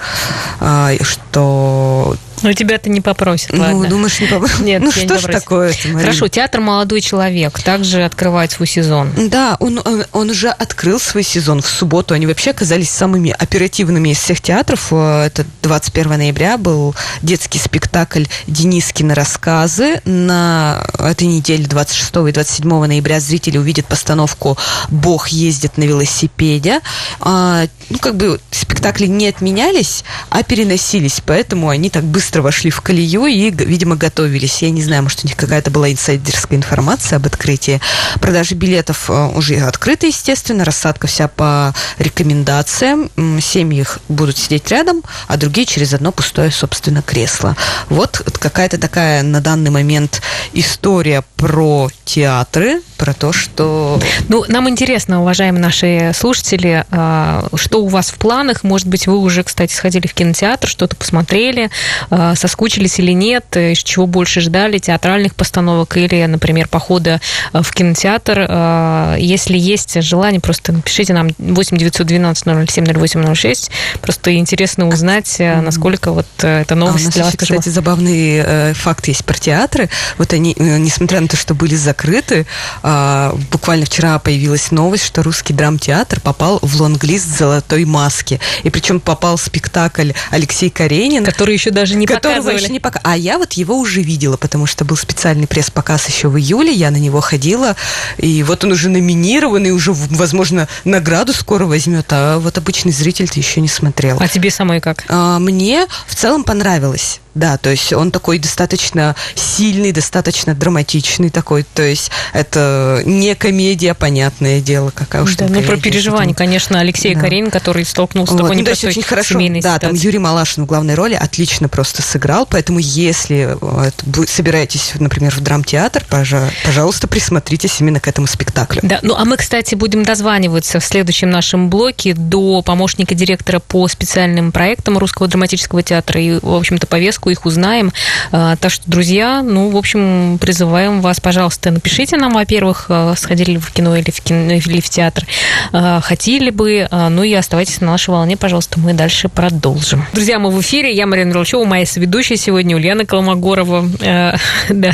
а, 0.59 0.93
что 1.01 2.15
ну, 2.41 2.53
тебя-то 2.53 2.89
не 2.89 3.01
попросят, 3.01 3.51
ну, 3.53 3.61
ладно. 3.61 3.87
думаешь, 3.87 4.19
не 4.19 4.27
попросят? 4.27 4.59
Нет, 4.61 4.81
ну, 4.81 4.91
что 4.91 5.19
ж 5.19 5.23
такое? 5.23 5.73
Хорошо, 5.73 6.27
театр 6.27 6.61
«Молодой 6.61 7.01
человек» 7.01 7.59
также 7.59 8.03
открывает 8.03 8.51
свой 8.51 8.67
сезон. 8.67 9.11
Да, 9.29 9.57
он, 9.59 9.81
он, 9.83 10.05
он 10.11 10.29
уже 10.29 10.49
открыл 10.49 10.99
свой 10.99 11.23
сезон 11.23 11.61
в 11.61 11.67
субботу. 11.67 12.13
Они 12.13 12.27
вообще 12.27 12.51
оказались 12.51 12.89
самыми 12.89 13.35
оперативными 13.37 14.09
из 14.09 14.17
всех 14.19 14.41
театров. 14.41 14.87
Э, 14.91 15.25
это 15.25 15.45
21 15.63 16.17
ноября 16.17 16.57
был 16.57 16.95
детский 17.21 17.59
спектакль 17.59 18.25
«Денискины 18.47 19.13
рассказы». 19.13 20.01
На 20.05 20.85
этой 20.97 21.27
неделе, 21.27 21.65
26 21.65 22.29
и 22.29 22.31
27 22.31 22.85
ноября, 22.85 23.19
зрители 23.19 23.57
увидят 23.57 23.85
постановку 23.85 24.57
«Бог 24.89 25.29
ездит 25.29 25.77
на 25.77 25.83
велосипеде». 25.83 26.81
А, 27.19 27.65
ну, 27.89 27.97
как 27.99 28.15
бы 28.15 28.39
спектакли 28.51 29.07
не 29.07 29.27
отменялись, 29.27 30.03
а 30.29 30.43
переносились, 30.43 31.21
поэтому 31.25 31.69
они 31.69 31.89
так 31.89 32.03
быстро 32.03 32.28
быстро 32.29 32.43
вошли 32.43 32.69
в 32.69 32.81
колею 32.81 33.25
и, 33.25 33.49
видимо, 33.49 33.95
готовились. 33.95 34.61
Я 34.61 34.69
не 34.69 34.83
знаю, 34.83 35.01
может, 35.01 35.23
у 35.23 35.27
них 35.27 35.35
какая-то 35.35 35.71
была 35.71 35.91
инсайдерская 35.91 36.59
информация 36.59 37.17
об 37.17 37.25
открытии. 37.25 37.81
Продажи 38.21 38.53
билетов 38.53 39.09
э, 39.09 39.31
уже 39.35 39.55
открыты, 39.55 40.05
естественно. 40.05 40.63
Рассадка 40.63 41.07
вся 41.07 41.27
по 41.27 41.73
рекомендациям. 41.97 43.09
Семьи 43.41 43.83
будут 44.09 44.37
сидеть 44.37 44.69
рядом, 44.69 45.01
а 45.27 45.37
другие 45.37 45.65
через 45.65 45.91
одно 45.95 46.11
пустое, 46.11 46.51
собственно, 46.51 47.01
кресло. 47.01 47.55
Вот 47.89 48.21
какая-то 48.39 48.77
такая 48.77 49.23
на 49.23 49.41
данный 49.41 49.71
момент 49.71 50.21
история 50.53 51.23
про 51.35 51.89
театры, 52.05 52.81
про 52.97 53.13
то, 53.13 53.31
что... 53.31 53.99
Ну, 54.27 54.43
нам 54.49 54.67
интересно, 54.69 55.21
уважаемые 55.21 55.61
наши 55.61 56.11
слушатели, 56.13 56.85
а, 56.91 57.47
что 57.55 57.81
у 57.81 57.87
вас 57.87 58.09
в 58.09 58.15
планах? 58.15 58.63
Может 58.63 58.87
быть, 58.87 59.07
вы 59.07 59.17
уже, 59.17 59.43
кстати, 59.43 59.73
сходили 59.73 60.05
в 60.05 60.13
кинотеатр, 60.13 60.67
что-то 60.67 60.95
посмотрели, 60.95 61.71
а, 62.09 62.18
соскучились 62.35 62.99
или 62.99 63.11
нет, 63.11 63.45
из 63.55 63.79
чего 63.79 64.07
больше 64.07 64.41
ждали, 64.41 64.77
театральных 64.77 65.35
постановок 65.35 65.97
или, 65.97 66.25
например, 66.25 66.67
похода 66.67 67.21
а, 67.53 67.61
в 67.61 67.71
кинотеатр. 67.71 69.17
Если 69.19 69.57
есть 69.57 70.01
желание, 70.01 70.41
просто 70.41 70.71
напишите 70.71 71.13
нам 71.13 71.29
8 71.37 71.77
912 71.77 72.69
007 72.69 72.85
08 72.85 73.35
06. 73.35 73.71
Просто 74.01 74.35
интересно 74.35 74.87
узнать, 74.87 75.37
насколько 75.39 76.11
вот 76.11 76.27
эта 76.41 76.75
новость 76.75 76.99
а 76.99 77.01
у 77.01 77.05
нас 77.05 77.13
для 77.13 77.23
вас 77.23 77.33
еще, 77.33 77.37
кстати, 77.37 77.69
забавный 77.69 78.37
э, 78.37 78.73
факт 78.73 79.07
есть 79.07 79.25
про 79.25 79.37
театры. 79.37 79.89
Вот 80.17 80.33
они, 80.33 80.55
э, 80.57 80.77
несмотря 80.77 81.21
на 81.21 81.27
то, 81.27 81.37
что 81.37 81.53
были 81.53 81.75
закрыты, 81.75 82.45
а, 82.83 83.35
буквально 83.51 83.85
вчера 83.85 84.17
появилась 84.19 84.71
новость, 84.71 85.05
что 85.05 85.23
русский 85.23 85.53
драмтеатр 85.53 86.19
попал 86.19 86.59
в 86.61 86.81
лонглист 86.81 87.37
«Золотой 87.37 87.85
маски». 87.85 88.39
И 88.63 88.69
причем 88.69 88.99
попал 88.99 89.37
спектакль 89.37 90.11
Алексей 90.31 90.69
Каренин. 90.69 91.25
Который 91.25 91.53
еще 91.53 91.71
даже 91.71 91.95
не 91.95 92.05
которого 92.15 92.49
еще 92.49 92.71
не 92.71 92.79
пока. 92.79 92.99
А 93.03 93.17
я 93.17 93.37
вот 93.37 93.53
его 93.53 93.77
уже 93.77 94.01
видела, 94.01 94.37
потому 94.37 94.65
что 94.65 94.85
был 94.85 94.97
специальный 94.97 95.47
пресс-показ 95.47 96.07
еще 96.07 96.27
в 96.27 96.37
июле, 96.37 96.71
я 96.71 96.91
на 96.91 96.97
него 96.97 97.21
ходила, 97.21 97.75
и 98.17 98.43
вот 98.43 98.63
он 98.63 98.71
уже 98.71 98.89
номинирован, 98.89 99.65
и 99.65 99.71
уже, 99.71 99.93
возможно, 99.93 100.67
награду 100.83 101.33
скоро 101.33 101.65
возьмет, 101.65 102.07
а 102.09 102.39
вот 102.39 102.57
обычный 102.57 102.91
зритель 102.91 103.29
ты 103.29 103.39
еще 103.39 103.61
не 103.61 103.67
смотрел. 103.67 104.17
А 104.19 104.27
тебе 104.27 104.51
самой 104.51 104.81
как? 104.81 105.05
А, 105.07 105.39
мне 105.39 105.87
в 106.07 106.15
целом 106.15 106.43
понравилось. 106.43 107.19
Да, 107.39 107.57
то 107.57 107.69
есть 107.69 107.93
он 107.93 108.11
такой 108.11 108.37
достаточно 108.37 109.15
сильный, 109.33 109.93
достаточно 109.93 110.53
драматичный 110.53 111.29
такой. 111.29 111.63
То 111.63 111.83
есть 111.83 112.11
это 112.33 113.01
не 113.05 113.33
комедия, 113.33 113.93
понятное 113.93 114.59
дело, 114.59 114.91
какая 114.93 115.23
уж 115.23 115.37
да, 115.37 115.45
Ну, 115.47 115.61
про 115.61 115.77
переживания, 115.77 116.35
конечно, 116.35 116.81
Алексей 116.81 117.15
да. 117.15 117.21
Карин, 117.21 117.49
который 117.49 117.85
столкнулся 117.85 118.33
вот. 118.33 118.39
с 118.39 118.41
такой 118.41 118.55
ну, 118.57 118.61
непростой 118.63 118.89
очень 118.89 119.03
хорошо, 119.03 119.35
семейной 119.35 119.61
Да, 119.61 119.75
ситуацией. 119.75 119.99
там 119.99 120.05
Юрий 120.05 120.19
Малашин 120.19 120.63
в 120.63 120.65
главной 120.65 120.95
роли 120.95 121.13
отлично 121.13 121.69
просто 121.69 122.01
сыграл, 122.01 122.45
поэтому 122.45 122.79
если 122.79 123.57
вот, 123.61 123.93
вы 124.03 124.27
собираетесь, 124.27 124.91
например, 124.99 125.33
в 125.33 125.39
драмтеатр, 125.39 126.05
пожалуйста, 126.09 127.07
присмотритесь 127.07 127.79
именно 127.79 128.01
к 128.01 128.07
этому 128.09 128.27
спектаклю. 128.27 128.81
Да, 128.83 128.99
ну 129.01 129.15
а 129.15 129.23
мы, 129.23 129.37
кстати, 129.37 129.75
будем 129.75 130.03
дозваниваться 130.03 130.81
в 130.81 130.85
следующем 130.85 131.29
нашем 131.29 131.69
блоке 131.69 132.13
до 132.13 132.61
помощника 132.63 133.15
директора 133.15 133.59
по 133.59 133.87
специальным 133.87 134.51
проектам 134.51 134.97
Русского 134.97 135.29
драматического 135.29 135.83
театра 135.83 136.19
и, 136.19 136.37
в 136.41 136.53
общем-то, 136.53 136.85
повестку 136.85 137.28
повестку, 137.29 137.39
их 137.39 137.45
узнаем. 137.45 137.91
А, 138.31 138.55
так 138.55 138.71
что, 138.71 138.89
друзья, 138.89 139.41
ну, 139.41 139.69
в 139.69 139.77
общем, 139.77 140.37
призываем 140.39 141.01
вас, 141.01 141.19
пожалуйста, 141.19 141.71
напишите 141.71 142.17
нам, 142.17 142.33
во-первых, 142.33 142.85
а, 142.89 143.13
сходили 143.15 143.51
ли 143.51 143.57
вы 143.57 143.63
в 143.63 143.71
кино 143.71 143.95
или 143.95 144.11
в, 144.11 144.21
кино, 144.21 144.53
или 144.53 144.81
в 144.81 144.89
театр, 144.89 145.25
а, 145.71 146.01
хотели 146.01 146.49
бы, 146.49 146.87
ну 146.91 147.23
и 147.23 147.33
оставайтесь 147.33 147.81
на 147.81 147.87
нашей 147.87 148.11
волне, 148.11 148.37
пожалуйста, 148.37 148.79
мы 148.79 148.93
дальше 148.93 149.29
продолжим. 149.29 150.05
Друзья, 150.13 150.39
мы 150.39 150.51
в 150.51 150.59
эфире, 150.61 150.93
я 150.93 151.05
Марина 151.05 151.33
Ролчева, 151.33 151.65
моя 151.65 151.85
соведущая 151.85 152.37
сегодня 152.37 152.75
Ульяна 152.75 153.05
Колмогорова. 153.05 153.89
Да. 154.69 154.91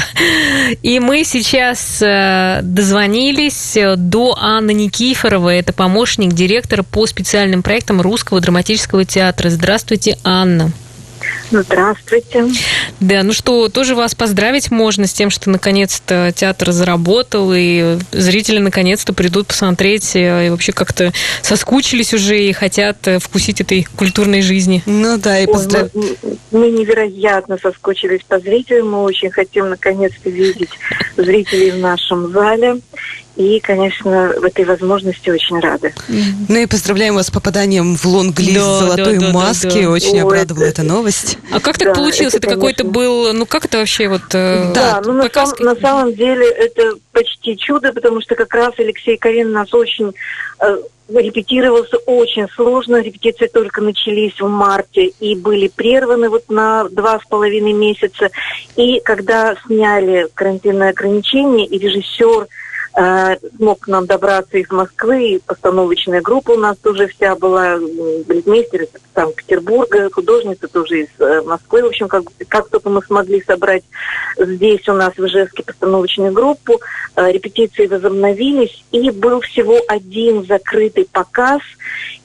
И 0.82 1.00
мы 1.00 1.24
сейчас 1.24 2.00
дозвонились 2.00 3.78
до 3.98 4.38
Анны 4.40 4.74
Никифоровой, 4.74 5.58
это 5.58 5.74
помощник 5.74 6.34
директора 6.34 6.84
по 6.84 7.06
специальным 7.06 7.62
проектам 7.62 8.02
Русского 8.02 8.40
драматического 8.40 9.06
театра. 9.06 9.50
Здравствуйте, 9.50 10.18
Анна. 10.24 10.72
Здравствуйте. 11.52 12.46
Да, 13.00 13.24
ну 13.24 13.34
что, 13.34 13.70
тоже 13.70 13.96
вас 13.96 14.16
поздравить 14.16 14.72
можно 14.72 15.06
с 15.08 15.14
тем, 15.14 15.30
что 15.30 15.50
наконец-то 15.50 16.32
театр 16.36 16.72
заработал, 16.72 17.52
и 17.54 17.98
зрители 18.12 18.60
наконец-то 18.60 19.14
придут 19.14 19.48
посмотреть, 19.48 20.16
э, 20.16 20.48
и 20.48 20.50
вообще 20.50 20.72
как-то 20.72 21.14
соскучились 21.42 22.14
уже 22.14 22.42
и 22.42 22.52
хотят 22.52 23.08
э, 23.08 23.20
вкусить 23.20 23.62
этой 23.62 23.88
культурной 23.96 24.42
жизни. 24.42 24.82
Ну 24.86 25.18
да, 25.18 25.40
и 25.40 25.46
поздравить. 25.46 25.94
Мы, 25.94 26.38
мы 26.52 26.72
невероятно 26.72 27.58
соскучились 27.62 28.22
по 28.28 28.40
зрителям, 28.40 28.92
мы 28.92 29.04
очень 29.04 29.30
хотим 29.30 29.70
наконец-то 29.70 30.30
видеть 30.30 30.72
зрителей 31.16 31.72
в 31.72 31.78
нашем 31.78 32.32
зале. 32.32 32.80
И, 33.36 33.60
конечно, 33.60 34.34
в 34.40 34.44
этой 34.44 34.66
возможности 34.66 35.30
очень 35.30 35.60
рады. 35.60 35.94
Ну 36.48 36.58
и 36.58 36.66
поздравляем 36.66 37.16
вас 37.16 37.28
с 37.28 37.32
попаданием 37.32 37.96
в 37.96 38.06
лонглист 38.06 38.56
да, 38.56 38.80
золотой 38.80 39.18
да, 39.18 39.28
да, 39.28 39.34
маски. 39.34 39.68
Да, 39.68 39.82
да. 39.82 39.90
Очень 39.90 40.16
Ой, 40.16 40.22
обрадовала 40.22 40.64
это... 40.64 40.82
эта 40.82 40.84
новость. 40.84 41.38
А 41.52 41.60
как 41.60 41.78
так 41.78 41.90
да, 41.90 41.96
получилось? 41.96 42.34
Это, 42.34 42.48
это 42.48 42.56
какой-то 42.56 42.86
был... 42.86 43.34
Ну 43.34 43.46
как 43.46 43.66
это 43.66 43.80
вообще 43.80 44.08
вот... 44.08 44.24
Э, 44.34 44.72
да, 44.74 45.02
ну 45.04 45.14
на, 45.14 45.30
сам, 45.30 45.50
на 45.60 45.76
самом 45.76 46.14
деле 46.14 46.48
это 46.50 46.96
почти 47.12 47.58
чудо, 47.58 47.92
потому 47.92 48.22
что 48.22 48.36
как 48.36 48.54
раз 48.54 48.74
Алексей 48.78 49.18
Карин 49.18 49.52
нас 49.52 49.74
очень 49.74 50.14
э, 50.62 50.78
репетировался 51.10 51.98
очень 52.06 52.48
сложно. 52.56 53.02
Репетиции 53.02 53.48
только 53.48 53.82
начались 53.82 54.40
в 54.40 54.48
марте 54.48 55.08
и 55.20 55.36
были 55.36 55.68
прерваны 55.68 56.30
вот 56.30 56.50
на 56.50 56.88
два 56.90 57.20
с 57.20 57.28
половиной 57.28 57.74
месяца. 57.74 58.30
И 58.76 59.00
когда 59.02 59.56
сняли 59.66 60.28
карантинные 60.34 60.90
ограничения, 60.92 61.66
и 61.66 61.78
режиссер 61.78 62.48
смог 63.58 63.80
к 63.80 63.88
нам 63.88 64.06
добраться 64.06 64.58
из 64.58 64.70
Москвы, 64.70 65.42
постановочная 65.46 66.22
группа 66.22 66.52
у 66.52 66.58
нас 66.58 66.78
тоже 66.78 67.08
вся 67.08 67.36
была, 67.36 67.78
балетмейстер 67.78 68.84
из 68.84 68.90
Санкт-Петербурга, 69.14 70.10
художница 70.12 70.68
тоже 70.68 71.02
из 71.02 71.08
э, 71.20 71.42
Москвы. 71.42 71.84
В 71.84 71.88
общем, 71.88 72.08
как, 72.08 72.24
как 72.48 72.70
только 72.70 72.90
мы 72.90 73.02
смогли 73.02 73.42
собрать 73.42 73.84
здесь 74.38 74.88
у 74.88 74.94
нас 74.94 75.14
в 75.16 75.26
Ижевске 75.26 75.64
постановочную 75.64 76.32
группу, 76.32 76.80
э, 77.16 77.32
репетиции 77.32 77.88
возобновились, 77.88 78.86
и 78.92 79.10
был 79.12 79.42
всего 79.42 79.78
один 79.88 80.46
закрытый 80.46 81.06
показ, 81.12 81.62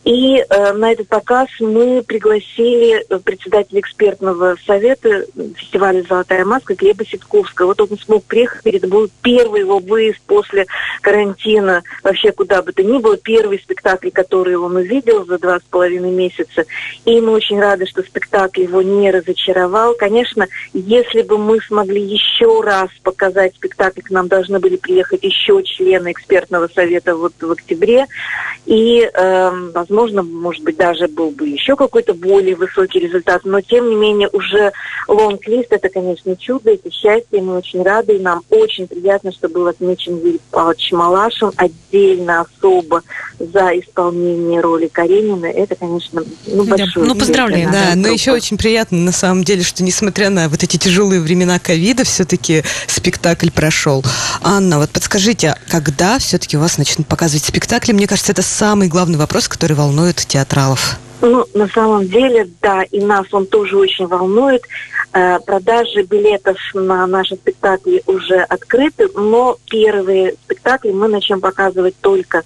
И 0.04 0.38
э, 0.38 0.72
на 0.72 0.92
этот 0.92 1.08
показ 1.08 1.48
мы 1.60 2.02
пригласили 2.02 3.04
председателя 3.22 3.80
экспертного 3.80 4.56
совета 4.66 5.26
фестиваля 5.56 6.02
«Золотая 6.08 6.44
маска» 6.44 6.74
Глеба 6.74 7.04
Ситковского. 7.04 7.66
Вот 7.68 7.80
он 7.82 7.98
смог 7.98 8.24
приехать, 8.24 8.64
это 8.64 8.88
был 8.88 9.10
первый 9.22 9.60
его 9.60 9.78
выезд 9.78 10.20
после 10.26 10.66
карантина, 11.02 11.82
вообще 12.02 12.32
куда 12.32 12.62
бы 12.62 12.72
то 12.72 12.82
ни 12.82 12.98
было, 12.98 13.16
первый 13.16 13.58
спектакль, 13.58 14.10
который 14.10 14.56
он 14.56 14.76
увидел 14.76 15.26
за 15.26 15.38
два 15.38 15.58
с 15.58 15.62
половиной 15.64 16.10
месяца. 16.10 16.64
И 17.04 17.20
мы 17.20 17.32
очень 17.32 17.60
рады, 17.60 17.86
что 17.86 18.02
спектакль 18.02 18.62
его 18.62 18.80
не 18.80 19.10
разочаровал. 19.10 19.94
Конечно, 19.94 20.48
если 20.72 21.22
бы 21.22 21.36
мы 21.36 21.60
смогли 21.60 22.02
еще 22.02 22.60
раз 22.62 22.88
показать 23.02 23.54
спектакль, 23.54 24.00
к 24.00 24.10
нам 24.10 24.28
должны 24.28 24.60
были 24.60 24.76
приехать 24.76 25.22
еще 25.22 25.62
члены 25.62 26.12
экспертного 26.12 26.68
совета 26.68 27.16
вот 27.16 27.34
в 27.40 27.50
октябре. 27.50 28.06
И, 28.66 29.08
э, 29.12 29.70
возможно, 29.90 30.22
может 30.22 30.62
быть, 30.62 30.76
даже 30.76 31.08
был 31.08 31.30
бы 31.30 31.48
еще 31.48 31.76
какой-то 31.76 32.14
более 32.14 32.54
высокий 32.54 33.00
результат. 33.00 33.42
Но, 33.44 33.60
тем 33.60 33.90
не 33.90 33.96
менее, 33.96 34.28
уже 34.32 34.72
лонг-лист– 35.08 35.68
это, 35.70 35.88
конечно, 35.88 36.36
чудо, 36.36 36.70
это 36.70 36.90
счастье. 36.90 37.42
Мы 37.42 37.58
очень 37.58 37.82
рады, 37.82 38.16
и 38.16 38.20
нам 38.20 38.42
очень 38.50 38.86
приятно, 38.86 39.32
что 39.32 39.48
был 39.48 39.66
отмечен 39.66 40.18
Юрий 40.18 40.40
Павлович 40.50 40.92
Малашин 40.92 41.50
отдельно, 41.56 42.42
особо 42.42 43.02
за 43.38 43.78
исполнение 43.78 44.60
роли 44.60 44.86
Каренина. 44.86 45.46
Это, 45.46 45.74
конечно, 45.74 46.22
ну, 46.46 46.64
большое. 46.64 47.06
Ну, 47.06 47.14
поздравляем. 47.14 47.72
Да, 47.72 47.92
но 47.96 48.08
еще 48.08 48.32
очень 48.32 48.56
приятно, 48.56 48.98
на 48.98 49.12
самом 49.12 49.44
деле, 49.44 49.64
что, 49.64 49.82
несмотря 49.82 50.30
на 50.30 50.48
вот 50.48 50.62
эти 50.62 50.76
тяжелые 50.76 51.20
времена 51.20 51.58
ковида, 51.58 52.04
все-таки 52.04 52.62
спектакль 52.86 53.50
прошел. 53.50 54.04
Анна, 54.42 54.78
вот 54.78 54.90
подскажите, 54.90 55.56
когда 55.68 56.18
все-таки 56.18 56.56
у 56.56 56.60
вас 56.60 56.78
начнут 56.78 57.08
показывать 57.08 57.44
спектакли? 57.44 57.92
Мне 57.92 58.06
кажется, 58.06 58.32
это 58.32 58.42
самый 58.42 58.88
главный 58.88 59.18
вопрос, 59.18 59.48
который 59.48 59.79
волнует 59.80 60.16
театралов. 60.16 60.98
Ну, 61.22 61.46
на 61.54 61.66
самом 61.68 62.06
деле, 62.06 62.48
да, 62.60 62.82
и 62.82 63.00
нас 63.00 63.26
он 63.32 63.46
тоже 63.46 63.76
очень 63.76 64.06
волнует. 64.06 64.62
Э, 65.12 65.40
продажи 65.44 66.02
билетов 66.02 66.56
на 66.72 67.04
наши 67.06 67.34
спектакли 67.34 68.00
уже 68.06 68.42
открыты, 68.42 69.08
но 69.16 69.56
первые 69.68 70.34
спектакли 70.44 70.92
мы 70.92 71.08
начнем 71.08 71.40
показывать 71.40 71.96
только 72.00 72.44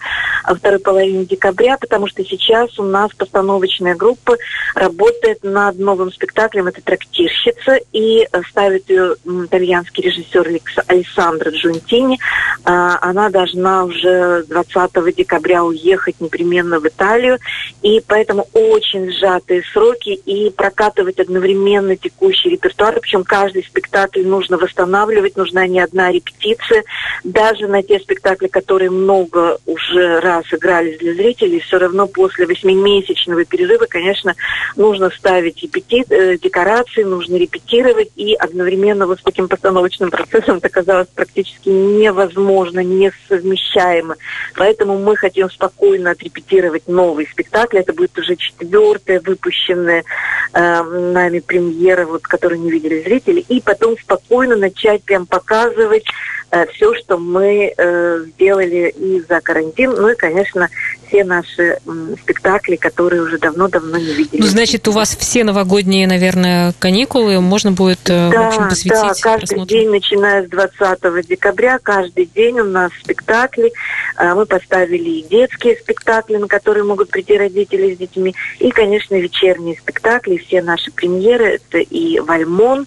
во 0.49 0.55
второй 0.55 0.79
половине 0.79 1.27
декабря, 1.27 1.77
потому 1.77 2.07
что 2.07 2.25
сейчас 2.25 2.79
у 2.79 2.83
нас 2.83 3.11
постановочная 3.13 3.95
группа 3.95 4.37
работает 4.75 5.43
над 5.43 5.79
новым 5.79 6.11
спектаклем. 6.11 6.69
Это 6.69 6.81
«Трактирщица», 6.81 7.81
и 7.93 8.27
ставит 8.49 8.89
ее 8.89 9.17
итальянский 9.27 10.03
режиссер 10.03 10.61
Александра 10.87 11.51
Джунтини. 11.51 12.19
Э, 12.65 12.97
она 13.03 13.29
должна 13.29 13.85
уже 13.85 14.45
20 14.49 15.15
декабря 15.15 15.65
уехать 15.65 16.19
непременно 16.19 16.81
в 16.81 16.87
Италию, 16.87 17.39
и 17.83 18.03
поэтому 18.07 18.49
очень 18.55 19.13
сжатые 19.13 19.63
сроки, 19.75 20.15
и 20.15 20.49
прокатывать 20.49 21.21
одновременно 21.21 21.95
текущий 21.97 22.54
репертуар, 22.55 22.99
причем 23.01 23.25
каждый 23.25 23.65
спектакль 23.65 24.23
нужно 24.23 24.57
восстанавливать, 24.57 25.37
нужна 25.37 25.67
не 25.67 25.81
одна 25.81 26.13
репетиция. 26.13 26.85
Даже 27.25 27.67
на 27.69 27.83
те 27.83 27.99
спектакли, 28.01 28.49
которые 28.49 28.91
много 28.91 29.59
уже 29.67 30.21
раз 30.21 30.45
игрались 30.53 30.99
для 30.99 31.15
зрителей, 31.15 31.61
все 31.61 31.79
равно 31.79 32.07
после 32.07 32.47
восьмимесячного 32.47 33.45
перерыва, 33.45 33.87
конечно, 33.89 34.35
нужно 34.77 35.11
ставить 35.11 35.63
репети... 35.63 36.05
Э, 36.11 36.37
декорации, 36.45 37.03
нужно 37.03 37.37
репетировать, 37.37 38.11
и 38.17 38.35
одновременно 38.35 39.07
вот 39.07 39.19
с 39.19 39.23
таким 39.23 39.49
постановочным 39.49 40.11
процессом 40.11 40.59
это 40.59 40.69
казалось 40.69 41.09
практически 41.15 41.69
невозможно, 41.69 42.81
несовмещаемо. 42.81 44.17
Поэтому 44.55 44.99
мы 44.99 45.17
хотим 45.17 45.51
спокойно 45.51 46.11
отрепетировать 46.11 46.87
новый 46.87 47.27
спектакль. 47.27 47.79
Это 47.79 47.93
будет 47.93 48.17
уже 48.19 48.37
четвертая 48.37 49.21
выпущенная 49.21 50.05
э, 50.53 50.83
нами 50.83 51.41
премьера, 51.41 52.07
вот, 52.07 52.23
которую 52.45 52.61
не 52.61 52.71
видели 52.71 53.03
зрители, 53.03 53.41
и 53.41 53.63
потом 53.63 53.97
спокойно 53.99 54.55
начать 54.57 55.03
прям 55.03 55.25
показывать 55.25 56.05
э, 56.51 56.67
все, 56.75 56.95
что 56.95 57.17
мы 57.17 57.73
э, 57.75 58.25
сделали 58.35 58.93
и 58.95 59.25
за 59.27 59.41
карантин, 59.41 59.93
ну 59.93 60.11
и, 60.11 60.15
конечно, 60.15 60.69
все 61.09 61.25
наши 61.25 61.79
м, 61.87 62.15
спектакли, 62.23 62.77
которые 62.77 63.23
уже 63.23 63.39
давно-давно 63.39 63.97
не 63.97 64.13
видели. 64.13 64.43
Ну, 64.43 64.47
значит, 64.47 64.87
у 64.89 64.93
вас 64.93 65.17
все 65.17 65.43
новогодние, 65.43 66.07
наверное, 66.07 66.75
каникулы 66.79 67.41
можно 67.41 67.73
будет 67.73 68.11
э, 68.11 68.29
да, 68.31 68.43
в 68.43 68.47
общем, 68.49 68.69
посвятить 68.69 68.91
Да, 69.01 69.15
каждый 69.23 69.47
просмотру. 69.47 69.67
день, 69.67 69.89
начиная 69.89 70.45
с 70.47 70.51
20 70.51 71.27
декабря, 71.27 71.79
каждый 71.83 72.27
день 72.27 72.61
у 72.61 72.65
нас 72.65 72.91
спектакли. 73.03 73.73
Э, 74.17 74.35
мы 74.35 74.47
поставили 74.47 75.21
и 75.21 75.23
детские 75.23 75.77
спектакли, 75.77 76.37
на 76.37 76.49
которые 76.49 76.85
могут 76.85 77.11
прийти 77.11 77.37
родители 77.37 77.95
с 77.95 77.99
детьми, 77.99 78.35
и, 78.59 78.71
конечно, 78.71 79.15
вечерние 79.15 79.77
спектакли. 79.77 80.37
Все 80.37 80.63
наши 80.63 80.91
премьеры, 80.91 81.55
это 81.57 81.79
и 81.79 82.21
Вальмон, 82.21 82.87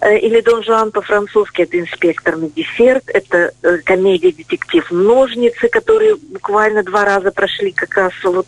э, 0.00 0.18
или 0.18 0.40
Дон 0.40 0.62
Жуан 0.62 0.92
по-французски, 0.92 1.62
это 1.62 1.80
инспектор 1.80 2.36
на 2.36 2.48
десерт, 2.48 3.04
это 3.08 3.52
э, 3.62 3.78
комедия-детектив 3.78 4.90
«Ножницы», 4.90 5.68
которые 5.68 6.16
буквально 6.16 6.82
два 6.82 7.04
раза 7.04 7.30
прошли 7.30 7.72
как 7.72 7.96
раз 7.96 8.12
вот 8.24 8.46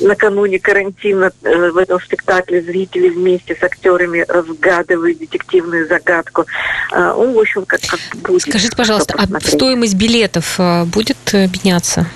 накануне 0.00 0.58
карантина 0.58 1.32
в 1.42 1.76
этом 1.76 2.00
спектакле 2.00 2.62
зрители 2.62 3.08
вместе 3.08 3.54
с 3.54 3.62
актерами 3.62 4.24
разгадывают 4.28 5.18
детективную 5.18 5.86
загадку. 5.86 6.46
Он, 6.92 7.32
в 7.32 7.38
общем, 7.38 7.64
как, 7.64 7.80
как 7.80 8.00
будет. 8.22 8.42
Скажите, 8.42 8.76
пожалуйста, 8.76 9.14
а 9.16 9.40
стоимость 9.40 9.94
билетов 9.94 10.58
будет 10.86 10.99
меняться? 11.32 12.06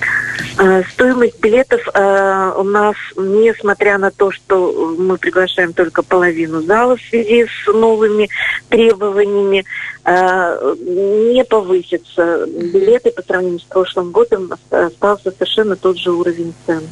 Э, 0.57 0.83
стоимость 0.91 1.39
билетов 1.39 1.81
э, 1.93 2.53
у 2.57 2.63
нас, 2.63 2.95
несмотря 3.17 3.97
на 3.97 4.11
то, 4.11 4.31
что 4.31 4.95
мы 4.97 5.17
приглашаем 5.17 5.73
только 5.73 6.01
половину 6.01 6.61
зала 6.61 6.95
в 6.95 7.01
связи 7.01 7.45
с 7.45 7.67
новыми 7.67 8.29
требованиями, 8.69 9.65
э, 10.05 10.75
не 10.79 11.43
повысится. 11.43 12.45
Билеты 12.47 13.11
по 13.11 13.21
сравнению 13.21 13.59
с 13.59 13.63
прошлым 13.63 14.11
годом 14.11 14.51
остался 14.69 15.31
совершенно 15.31 15.75
тот 15.75 15.97
же 15.97 16.11
уровень 16.11 16.53
цен. 16.65 16.83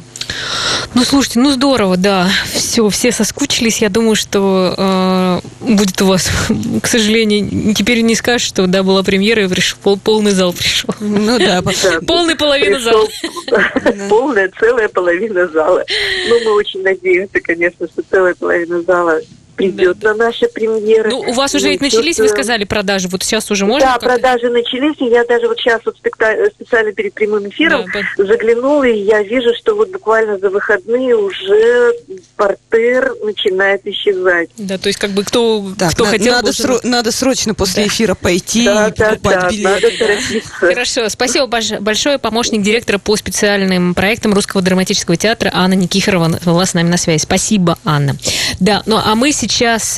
Ну, 0.94 1.04
слушайте, 1.04 1.40
ну 1.40 1.50
здорово, 1.50 1.96
да. 1.96 2.28
Все, 2.52 2.88
все 2.88 3.12
соскучились. 3.12 3.78
Я 3.78 3.88
думаю, 3.88 4.14
что 4.16 4.74
э, 4.76 5.40
будет 5.60 6.00
у 6.02 6.06
вас, 6.06 6.30
к 6.82 6.86
сожалению, 6.86 7.74
теперь 7.74 8.00
не 8.02 8.14
скажешь, 8.14 8.46
что 8.46 8.66
да, 8.66 8.82
была 8.82 9.02
премьера 9.02 9.44
и 9.44 9.48
пришел, 9.48 9.78
пол, 9.82 9.98
полный 9.98 10.32
зал 10.32 10.52
пришел. 10.52 10.90
Ну 11.00 11.38
да, 11.38 11.62
полный 12.06 12.36
половина 12.36 12.78
зала. 12.80 13.06
Полная, 14.08 14.50
целая 14.58 14.88
половина 14.88 15.48
зала. 15.48 15.84
Ну, 16.28 16.40
мы 16.44 16.52
очень 16.54 16.82
надеемся, 16.82 17.40
конечно, 17.40 17.86
что 17.86 18.02
целая 18.10 18.34
половина 18.34 18.82
зала 18.82 19.20
придет 19.54 19.98
да. 19.98 20.10
на 20.14 20.26
наши 20.26 20.46
премьеры. 20.48 21.10
Ну, 21.10 21.20
у 21.20 21.32
вас 21.32 21.54
уже 21.54 21.68
ведь 21.68 21.80
начались, 21.80 22.18
вы 22.18 22.28
сказали, 22.28 22.64
продажи. 22.64 23.08
Вот 23.08 23.22
сейчас 23.22 23.50
уже 23.50 23.66
можно? 23.66 23.88
Да, 23.88 23.98
продажи 23.98 24.48
начались, 24.50 25.00
и 25.00 25.06
я 25.06 25.24
даже 25.24 25.48
вот 25.48 25.58
сейчас 25.58 25.80
вот 25.84 25.96
специально 25.96 26.92
перед 26.92 27.14
прямым 27.14 27.48
эфиром 27.48 27.86
да, 27.92 28.24
заглянула, 28.24 28.84
и 28.84 28.98
я 29.02 29.22
вижу, 29.22 29.50
что 29.56 29.74
вот 29.74 29.90
буквально 29.90 30.38
за 30.38 30.50
выходные 30.50 31.16
уже 31.16 31.92
портер 32.36 33.14
начинает 33.22 33.86
исчезать. 33.86 34.50
Да, 34.58 34.78
то 34.78 34.88
есть 34.88 34.98
как 34.98 35.10
бы 35.10 35.24
кто, 35.24 35.64
так, 35.78 35.92
кто 35.92 36.04
на, 36.04 36.10
хотел... 36.10 36.32
Надо, 36.32 36.50
сро- 36.50 36.80
надо 36.82 37.12
срочно 37.12 37.54
после 37.54 37.84
да. 37.84 37.88
эфира 37.88 38.14
пойти 38.14 38.64
да, 38.64 38.88
и 38.88 38.92
да, 38.92 39.10
покупать 39.10 39.40
да, 39.40 39.50
билеты. 39.50 39.68
Надо 39.68 39.98
торопиться. 39.98 40.50
Хорошо, 40.50 41.08
спасибо 41.08 41.46
большое. 41.46 42.18
Помощник 42.18 42.62
директора 42.62 42.98
по 42.98 43.16
специальным 43.16 43.94
проектам 43.94 44.34
Русского 44.34 44.62
драматического 44.62 45.16
театра 45.16 45.50
Анна 45.54 45.74
Никифорова 45.74 46.40
была 46.44 46.66
с 46.66 46.74
нами 46.74 46.88
на 46.88 46.96
связи. 46.96 47.22
Спасибо, 47.22 47.78
Анна. 47.84 48.16
Да, 48.60 48.82
ну 48.86 48.96
а 49.02 49.14
мы 49.14 49.32
сейчас 49.32 49.43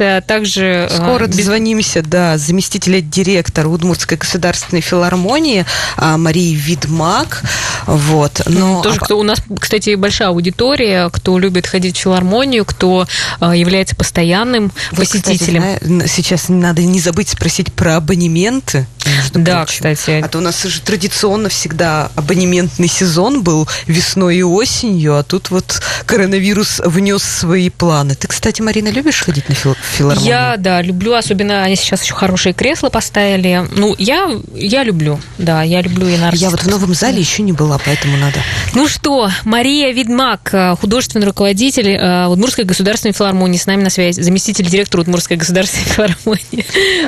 э, 0.01 0.23
также... 0.27 0.89
Э, 0.91 0.97
Скоро 0.97 1.27
дозвонимся 1.27 2.03
до 2.03 2.39
заместителя 2.39 3.01
директора 3.01 3.69
Удмуртской 3.69 4.19
государственной 4.19 4.81
филармонии 4.81 5.65
а, 5.97 6.17
Марии 6.17 6.55
Видмак. 6.55 7.43
Вот. 7.87 8.43
Но... 8.47 8.83
Тоже, 8.83 9.01
кто 9.01 9.19
у 9.19 9.23
нас, 9.23 9.43
кстати, 9.61 9.95
большая 9.95 10.29
аудитория, 10.29 11.09
кто 11.11 11.39
любит 11.39 11.67
ходить 11.67 11.97
в 11.97 12.01
филармонию, 12.01 12.65
кто 12.65 13.07
э, 13.41 13.53
является 13.55 13.97
постоянным 13.97 14.73
Вы, 14.93 14.99
посетителем. 14.99 15.63
Кстати, 15.63 16.09
сейчас 16.09 16.49
надо 16.49 16.83
не 16.83 17.01
забыть 17.01 17.29
спросить 17.31 17.73
про 17.73 17.97
абонементы. 17.97 18.87
Да, 19.35 19.65
прочим. 19.65 19.77
кстати. 19.77 20.23
А 20.25 20.29
то 20.29 20.39
у 20.39 20.41
нас 20.41 20.63
же 20.63 20.81
традиционно 20.81 21.49
всегда 21.49 22.11
абонементный 22.15 22.89
сезон 22.89 23.43
был 23.43 23.69
весной 23.87 24.37
и 24.37 24.43
осенью, 24.43 25.17
а 25.17 25.23
тут 25.23 25.51
вот 25.51 25.81
коронавирус 26.07 26.81
внес 26.85 27.23
свои 27.23 27.71
планы. 27.71 28.15
Ты, 28.15 28.29
кстати, 28.29 28.63
Марина, 28.63 28.89
любишь 28.89 29.23
ходить 29.23 29.49
на 29.49 29.55
фил- 29.55 29.77
филармонию? 29.97 30.29
Я, 30.31 30.57
да, 30.57 30.83
люблю, 30.83 31.15
особенно 31.15 31.63
они 31.63 31.77
сейчас 31.77 32.03
еще 32.03 32.15
хорошие 32.15 32.53
кресла 32.53 32.89
поставили. 32.89 33.67
Ну, 33.77 33.95
я, 33.99 34.31
я 34.55 34.85
люблю, 34.85 35.21
да, 35.39 35.63
я 35.63 35.83
люблю 35.83 36.09
и 36.09 36.17
Я 36.35 36.51
вот 36.51 36.63
в 36.63 36.69
новом 36.69 36.95
зале 36.95 37.21
еще 37.21 37.43
не 37.43 37.53
была, 37.53 37.79
поэтому 37.85 38.17
надо. 38.17 38.39
Ну 38.75 38.89
что, 38.89 39.31
Мария 39.45 39.93
Видмак, 39.93 40.51
э, 40.53 40.77
художественный 40.81 41.27
руководитель 41.27 41.91
э, 41.91 42.27
Удмуртской 42.27 42.65
государственной 42.65 43.13
филармонии, 43.13 43.59
с 43.59 43.67
нами 43.67 43.83
на 43.83 43.91
связи, 43.91 44.21
заместитель 44.21 44.67
директора 44.67 45.03
Удмуртской 45.03 45.37
государственной 45.37 45.85
филармонии. 45.87 46.67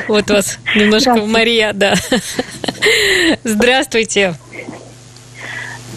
Вот 0.09 0.31
вас 0.31 0.59
немножко 0.75 1.15
Мария, 1.17 1.73
да. 1.73 1.88
Здравствуйте. 3.45 4.35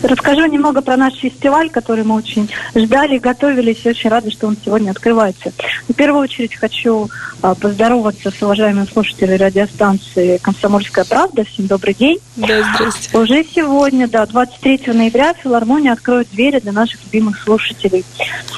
Расскажу 0.03 0.45
немного 0.47 0.81
про 0.81 0.97
наш 0.97 1.13
фестиваль, 1.15 1.69
который 1.69 2.03
мы 2.03 2.15
очень 2.15 2.49
ждали 2.73 3.17
готовились, 3.19 3.81
и 3.83 3.89
очень 3.89 4.09
рады, 4.09 4.31
что 4.31 4.47
он 4.47 4.57
сегодня 4.63 4.91
открывается. 4.91 5.51
В 5.87 5.93
первую 5.93 6.23
очередь 6.23 6.55
хочу 6.55 7.09
а, 7.41 7.53
поздороваться 7.53 8.31
с 8.31 8.41
уважаемыми 8.41 8.85
слушателями 8.85 9.37
радиостанции 9.37 10.37
«Комсомольская 10.37 11.05
правда». 11.05 11.43
Всем 11.43 11.67
добрый 11.67 11.93
день. 11.93 12.17
Да, 12.35 12.63
здравствуйте. 12.73 13.17
Уже 13.17 13.45
сегодня, 13.53 14.07
да, 14.07 14.25
23 14.25 14.93
ноября 14.93 15.33
филармония 15.33 15.93
откроет 15.93 16.29
двери 16.31 16.59
для 16.59 16.71
наших 16.71 17.03
любимых 17.05 17.39
слушателей. 17.41 18.03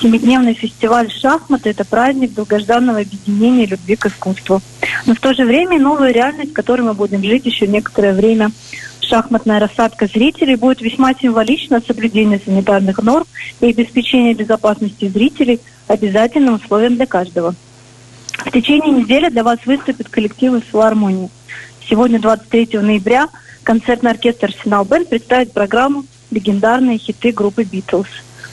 Семидневный 0.01 0.53
фестиваль 0.53 1.12
«Шахматы»– 1.12 1.69
это 1.71 1.84
праздник 1.84 2.34
долгожданного 2.34 2.99
объединения 2.99 3.65
любви 3.65 3.95
к 3.95 4.06
искусству. 4.06 4.62
Но 5.06 5.15
в 5.15 5.19
то 5.19 5.34
же 5.34 5.43
время 5.43 5.79
новая 5.79 6.12
реальность, 6.12 6.51
в 6.51 6.53
которой 6.53 6.82
мы 6.82 6.93
будем 6.93 7.21
жить 7.21 7.45
еще 7.45 7.67
некоторое 7.67 8.13
время– 8.13 8.51
шахматная 9.04 9.60
рассадка 9.60 10.08
зрителей 10.08 10.56
будет 10.56 10.82
весьма 10.82 11.13
символично 11.13 11.82
соблюдение 11.86 12.39
санитарных 12.44 13.02
норм 13.02 13.26
и 13.62 13.70
обеспечение 13.70 14.34
безопасности 14.34 15.08
зрителей 15.08 15.60
обязательным 15.88 16.56
условием 16.56 16.96
для 16.96 17.06
каждого. 17.06 17.56
В 18.38 18.52
течение 18.52 18.92
недели 18.92 19.30
для 19.30 19.44
вас 19.44 19.60
выступят 19.66 20.10
коллективы 20.10 20.62
филармонии. 20.62 21.30
Сегодня, 21.89 22.20
23 22.20 22.80
ноября, 22.80 23.28
концертный 23.63 24.12
оркестр 24.12 24.46
«Арсенал 24.46 24.86
Бенд» 24.86 25.10
представит 25.10 25.54
программу 25.54 26.06
«Легендарные 26.32 26.98
хиты 26.98 27.32
группы 27.32 27.63
«Битлз». 27.63 28.08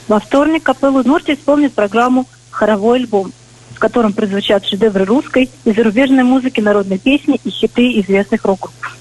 Во 0.09 0.21
вторник 0.21 0.65
капеллу 0.65 1.03
Нурти 1.05 1.35
исполнит 1.35 1.73
программу 1.73 2.27
«Хоровой 2.51 2.99
альбом», 2.99 3.33
в 3.75 3.79
котором 3.79 4.13
прозвучат 4.13 4.67
шедевры 4.67 5.05
русской 5.05 5.49
и 5.65 5.73
зарубежной 5.73 6.25
музыки, 6.25 6.61
народной 6.61 6.99
песни 6.99 7.41
и 7.45 7.51
хиты 7.51 8.01
известных 8.01 8.45
рок-групп. 8.45 9.00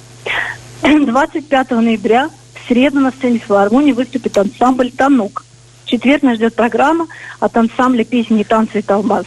25 0.81 1.71
ноября 1.71 2.29
в 2.53 2.67
среду 2.67 2.99
на 3.01 3.11
сцене 3.11 3.39
филармонии 3.39 3.91
выступит 3.91 4.37
ансамбль 4.37 4.91
«Танук». 4.91 5.43
В 5.83 5.89
четверг 5.89 6.23
нас 6.23 6.37
ждет 6.37 6.55
программа 6.55 7.07
от 7.39 7.57
ансамбля 7.57 8.05
песни 8.05 8.43
«Танцы 8.43 8.79
и 8.79 8.81
Талмаз». 8.81 9.25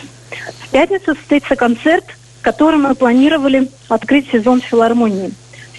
В 0.61 0.69
пятницу 0.71 1.15
состоится 1.15 1.55
концерт, 1.55 2.05
который 2.41 2.79
мы 2.79 2.95
планировали 2.95 3.71
открыть 3.89 4.31
сезон 4.31 4.63
филармонии. 4.63 5.33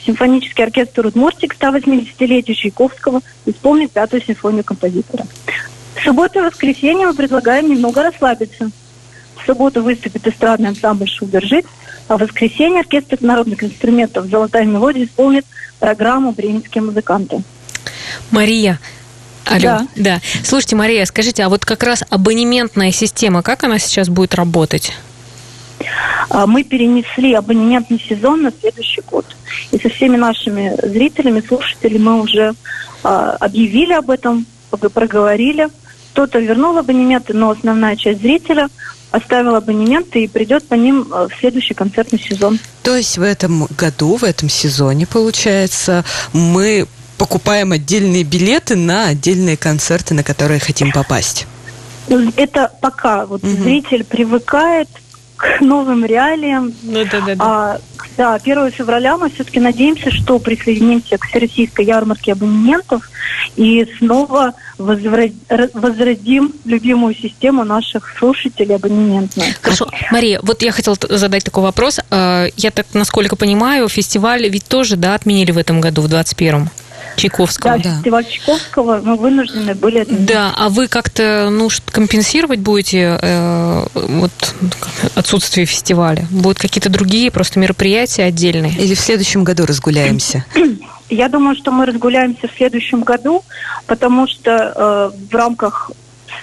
Симфонический 0.06 0.64
оркестр 0.64 1.08
«Удмуртик» 1.08 1.56
180-летию 1.60 2.56
Чайковского 2.56 3.22
исполнит 3.46 3.92
пятую 3.92 4.22
симфонию 4.22 4.64
композитора. 4.64 5.26
В 5.96 6.04
субботу 6.04 6.40
и 6.40 6.44
воскресенье 6.44 7.08
мы 7.08 7.14
предлагаем 7.16 7.70
немного 7.70 8.04
расслабиться. 8.04 8.70
В 9.38 9.46
субботу 9.46 9.82
выступит 9.82 10.28
эстрадный 10.28 10.70
ансамбль 10.70 11.08
«Шубержит», 11.08 11.66
а 12.08 12.18
в 12.18 12.22
воскресенье 12.22 12.82
оркестр 12.82 13.18
народных 13.22 13.64
инструментов 13.64 14.28
«Золотая 14.28 14.66
мелодия» 14.66 15.06
исполнит 15.06 15.46
программу 15.84 16.32
«Бременские 16.32 16.82
музыканты». 16.82 17.44
Мария, 18.32 18.80
Алло, 19.46 19.62
да. 19.62 19.88
да. 19.98 20.22
Слушайте, 20.46 20.78
Мария, 20.78 21.04
скажите, 21.04 21.44
а 21.44 21.50
вот 21.50 21.66
как 21.66 21.84
раз 21.84 22.06
абонементная 22.10 22.92
система, 22.92 23.44
как 23.44 23.66
она 23.66 23.80
сейчас 23.80 24.08
будет 24.08 24.34
работать? 24.34 24.94
А, 26.30 26.48
мы 26.48 26.64
перенесли 26.64 27.34
абонементный 27.34 28.00
сезон 28.00 28.44
на 28.44 28.54
следующий 28.58 29.02
год. 29.02 29.26
И 29.72 29.78
со 29.78 29.90
всеми 29.90 30.16
нашими 30.16 30.74
зрителями, 30.82 31.44
слушателями 31.46 32.02
мы 32.02 32.22
уже 32.22 32.54
а, 33.04 33.36
объявили 33.42 33.92
об 33.92 34.10
этом, 34.10 34.46
проговорили. 34.70 35.68
Кто-то 36.14 36.40
вернул 36.40 36.78
абонементы, 36.78 37.34
но 37.34 37.50
основная 37.50 37.98
часть 37.98 38.22
зрителя 38.22 38.70
оставил 39.14 39.56
абонементы 39.56 40.24
и 40.24 40.28
придет 40.28 40.68
по 40.68 40.74
ним 40.74 41.08
э, 41.14 41.28
в 41.30 41.40
следующий 41.40 41.76
концертный 41.76 42.20
сезон. 42.20 42.60
То 42.82 42.96
есть 42.96 43.18
в 43.20 43.22
этом 43.22 43.68
году, 43.78 44.18
в 44.18 44.24
этом 44.24 44.50
сезоне, 44.50 45.06
получается, 45.06 46.04
мы 46.34 46.88
покупаем 47.20 47.72
отдельные 47.72 48.24
билеты 48.24 48.76
на 48.76 49.10
отдельные 49.10 49.56
концерты, 49.56 50.16
на 50.16 50.24
которые 50.24 50.60
хотим 50.60 50.92
попасть? 50.92 51.46
Это 52.36 52.72
пока 52.82 53.28
вот 53.28 53.44
угу. 53.44 53.52
зритель 53.52 54.04
привыкает 54.04 54.90
к 55.38 55.62
новым 55.62 56.06
реалиям. 56.06 56.74
Ну, 56.82 57.06
да, 57.06 57.22
да, 57.22 57.36
да. 57.36 57.36
А, 57.40 57.80
да, 58.18 58.34
1 58.34 58.72
февраля 58.72 59.18
мы 59.18 59.30
все-таки 59.30 59.60
надеемся, 59.60 60.10
что 60.10 60.40
присоединимся 60.40 61.20
к 61.20 61.26
всероссийской 61.26 61.86
ярмарке 61.86 62.32
абонементов 62.32 63.10
и 63.56 63.88
снова 64.00 64.54
возродим 64.78 66.54
любимую 66.66 67.16
систему 67.16 67.64
наших 67.64 68.16
слушателей 68.18 68.76
абонементную. 68.76 69.54
Хорошо. 69.62 69.90
Мария, 70.12 70.40
вот 70.42 70.62
я 70.62 70.72
хотела 70.72 70.98
задать 71.10 71.44
такой 71.44 71.64
вопрос. 71.64 72.00
А, 72.10 72.48
я 72.58 72.72
так, 72.72 72.88
насколько 72.94 73.36
понимаю, 73.36 73.88
фестиваль 73.90 74.48
ведь 74.50 74.66
тоже, 74.66 74.96
да, 74.96 75.16
отменили 75.16 75.52
в 75.52 75.58
этом 75.58 75.82
году, 75.82 76.02
в 76.02 76.06
21-м? 76.06 76.70
Чайковского. 77.16 77.78
Да, 77.78 77.84
да, 77.84 77.96
фестиваль 77.98 78.26
Чайковского 78.26 79.02
мы 79.04 79.16
вынуждены 79.16 79.76
были 79.76 80.00
отменить. 80.00 80.26
Да, 80.26 80.54
а 80.58 80.70
вы 80.70 80.88
как-то 80.88 81.50
ну, 81.52 81.70
компенсировать 81.92 82.60
будете 82.60 83.20
э, 83.22 83.86
вот, 83.94 84.32
отсутствие 85.16 85.66
фестиваля? 85.66 86.26
Будут 86.32 86.60
какие-то 86.60 86.90
другие 86.90 87.32
просто 87.32 87.60
мероприятия 87.60 88.24
отдельные? 88.24 88.74
Или 88.74 88.96
в 88.96 89.00
следующем 89.00 89.44
году 89.44 89.66
разгуляемся? 89.66 90.46
Я 91.14 91.30
думаю, 91.30 91.56
что 91.56 91.72
мы 91.72 91.86
разгуляемся 91.86 92.48
в 92.48 92.58
следующем 92.58 93.04
году, 93.04 93.44
потому 93.86 94.28
что 94.28 94.52
э, 94.52 95.12
в 95.30 95.36
рамках 95.36 95.92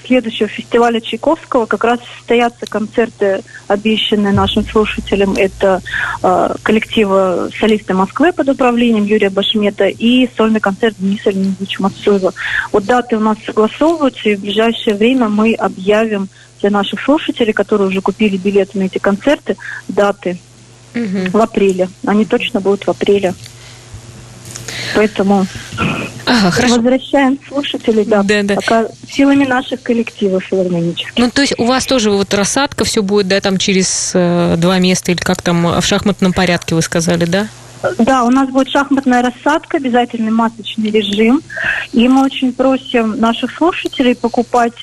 следующего 0.07 0.49
фестиваля 0.49 1.01
Чайковского 1.01 1.67
как 1.67 1.83
раз 1.83 1.99
состоятся 2.17 2.67
концерты, 2.67 3.43
обещанные 3.67 4.33
нашим 4.33 4.65
слушателям. 4.65 5.35
Это 5.35 5.83
э, 6.23 6.55
коллектива 6.63 7.51
солисты 7.59 7.95
Москвы 7.95 8.33
под 8.33 8.49
управлением 8.49 9.05
Юрия 9.05 9.31
Башмета 9.31 9.87
и 9.89 10.31
сольный 10.37 10.61
концерт 10.61 10.95
Дениса 10.99 11.31
Леонидовича 11.31 11.83
Мацуева. 11.83 12.33
Вот 12.71 12.85
даты 12.85 13.17
у 13.17 13.21
нас 13.21 13.39
согласовываются, 13.45 14.29
и 14.29 14.37
в 14.37 14.41
ближайшее 14.41 14.95
время 14.95 15.29
мы 15.29 15.55
объявим 15.55 16.29
для 16.61 16.71
наших 16.71 17.01
слушателей, 17.01 17.53
которые 17.53 17.89
уже 17.89 18.01
купили 18.01 18.37
билеты 18.37 18.79
на 18.79 18.85
эти 18.85 18.99
концерты, 18.99 19.57
даты 19.89 20.39
угу. 20.95 21.31
в 21.33 21.37
апреле. 21.39 21.89
Они 22.07 22.25
точно 22.25 22.61
будут 22.61 22.87
в 22.87 22.91
апреле. 22.91 23.35
Поэтому 24.94 25.46
ага, 26.26 26.50
хорошо. 26.50 26.74
возвращаем 26.76 27.38
слушателей, 27.46 28.05
да, 28.05 28.22
да, 28.22 28.42
да. 28.42 28.55
пока 28.57 28.87
силами 29.09 29.44
наших 29.44 29.83
коллективов 29.83 30.44
филармонических. 30.44 31.12
Ну, 31.16 31.31
то 31.31 31.42
есть 31.42 31.55
у 31.59 31.64
вас 31.64 31.87
тоже 31.87 32.11
вот 32.11 32.33
рассадка 32.35 32.85
все 32.85 33.03
будет, 33.03 33.29
да, 33.29 33.40
там 33.40 33.59
через 33.59 34.12
э, 34.14 34.55
два 34.59 34.79
места 34.79 35.12
или 35.12 35.18
как 35.18 35.42
там 35.42 35.81
в 35.81 35.85
шахматном 35.85 36.33
порядке 36.33 36.74
вы 36.74 36.83
сказали, 36.83 37.24
да? 37.24 37.48
Да, 37.98 38.24
у 38.24 38.31
нас 38.31 38.48
будет 38.50 38.68
шахматная 38.68 39.22
рассадка, 39.22 39.79
обязательный 39.79 40.31
масочный 40.31 40.90
режим. 40.90 41.40
И 41.92 42.07
мы 42.09 42.24
очень 42.24 42.53
просим 42.53 43.18
наших 43.18 43.57
слушателей 43.57 44.14
покупать 44.14 44.74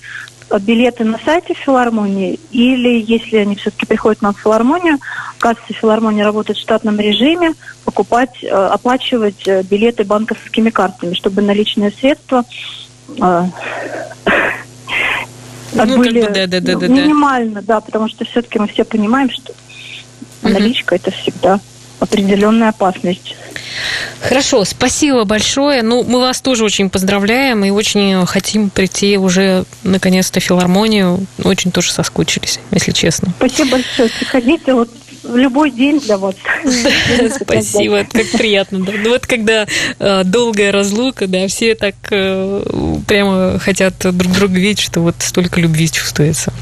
билеты 0.62 1.03
на 1.03 1.19
сайте 1.19 1.53
филармонии, 1.53 2.39
или 2.51 3.01
если 3.01 3.38
они 3.38 3.55
все-таки 3.55 3.86
приходят 3.86 4.21
на 4.21 4.33
филармонию, 4.33 4.99
касса 5.39 5.62
филармонии 5.69 6.21
работает 6.21 6.57
в 6.57 6.62
штатном 6.62 6.99
режиме, 6.99 7.53
покупать, 7.86 8.43
э, 8.43 8.47
оплачивать 8.47 9.47
э, 9.47 9.63
билеты 9.63 10.03
банковскими 10.03 10.69
картами, 10.69 11.13
чтобы 11.13 11.41
наличные 11.41 11.91
средства 11.91 12.43
э, 13.10 13.43
ну, 15.73 15.97
были 15.97 16.21
как 16.21 16.29
бы, 16.29 16.36
да, 16.36 16.47
да, 16.47 16.60
да, 16.60 16.75
да, 16.75 16.88
минимально, 16.88 17.62
да, 17.62 17.81
потому 17.81 18.07
что 18.07 18.25
все-таки 18.25 18.60
мы 18.60 18.67
все 18.67 18.83
понимаем, 18.83 19.29
что 19.29 19.53
наличка 20.41 20.95
это 20.95 21.12
всегда 21.12 21.60
определенная 21.99 22.69
опасность. 22.69 23.36
Хорошо, 24.21 24.65
спасибо 24.65 25.23
большое. 25.23 25.83
Ну, 25.83 26.03
мы 26.03 26.19
вас 26.19 26.41
тоже 26.41 26.63
очень 26.63 26.89
поздравляем 26.89 27.63
и 27.63 27.69
очень 27.69 28.25
хотим 28.25 28.69
прийти 28.69 29.17
уже 29.17 29.65
наконец-то 29.83 30.39
в 30.39 30.43
филармонию. 30.43 31.25
Очень 31.43 31.71
тоже 31.71 31.91
соскучились, 31.91 32.60
если 32.71 32.91
честно. 32.91 33.31
Спасибо 33.38 33.71
большое. 33.71 34.10
Приходите, 34.10 34.73
вот 34.73 34.89
любой 35.35 35.71
день 35.71 35.99
для 35.99 36.17
вас. 36.17 36.35
Спасибо, 37.41 38.05
как 38.11 38.29
приятно. 38.31 38.79
Ну 38.79 39.09
вот 39.09 39.25
когда 39.25 39.65
э, 39.99 40.23
долгая 40.23 40.71
разлука, 40.71 41.27
да, 41.27 41.47
все 41.47 41.75
так 41.75 41.95
э, 42.11 42.63
прямо 43.07 43.59
хотят 43.59 43.95
друг 43.99 44.31
друга 44.33 44.55
видеть, 44.55 44.79
что 44.79 45.01
вот 45.01 45.15
столько 45.19 45.59
любви 45.59 45.89
чувствуется. 45.89 46.53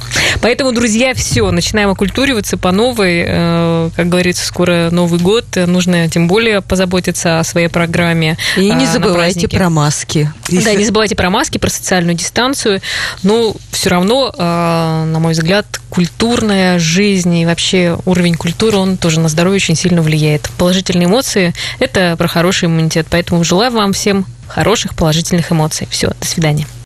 Поэтому, 0.42 0.72
друзья, 0.72 1.14
все, 1.14 1.50
начинаем 1.52 1.90
окультуриваться 1.90 2.58
по 2.58 2.72
новой. 2.72 3.26
Э, 3.28 3.90
как 3.96 4.10
говорится, 4.10 4.46
скоро 4.46 4.90
Новый 4.92 5.20
год, 5.20 5.46
нужно 5.56 6.10
тем 6.10 6.28
более 6.28 6.62
позаботиться 6.62 7.40
о 7.40 7.44
своей 7.44 7.68
программе. 7.68 8.38
И 8.58 8.70
не 8.72 8.86
забывайте 8.86 9.48
про 9.48 9.70
маски. 9.70 10.32
Да, 10.50 10.74
не 10.74 10.86
забывайте 10.86 11.16
про 11.16 11.30
маски, 11.30 11.58
про 11.58 11.70
социальную 11.70 12.16
дистанцию. 12.16 12.82
Но 13.24 13.56
все 13.72 13.90
равно, 13.90 14.34
на 14.38 15.20
мой 15.20 15.34
взгляд, 15.34 15.66
культурная 15.90 16.78
жизнь 16.80 17.34
и 17.38 17.46
вообще 17.46 17.98
уровень 18.06 18.36
культуры, 18.56 18.78
он 18.78 18.96
тоже 18.96 19.20
на 19.20 19.28
здоровье 19.28 19.58
очень 19.58 19.76
сильно 19.76 20.02
влияет. 20.02 20.50
Положительные 20.58 21.08
эмоции– 21.08 21.54
это 21.80 22.16
про 22.18 22.28
хороший 22.28 22.66
иммунитет. 22.66 23.06
Поэтому 23.10 23.44
желаю 23.44 23.72
вам 23.72 23.92
всем 23.92 24.26
хороших 24.48 24.96
положительных 24.96 25.52
эмоций. 25.52 25.88
Все, 25.92 26.12
до 26.20 26.26
свидания. 26.26 26.66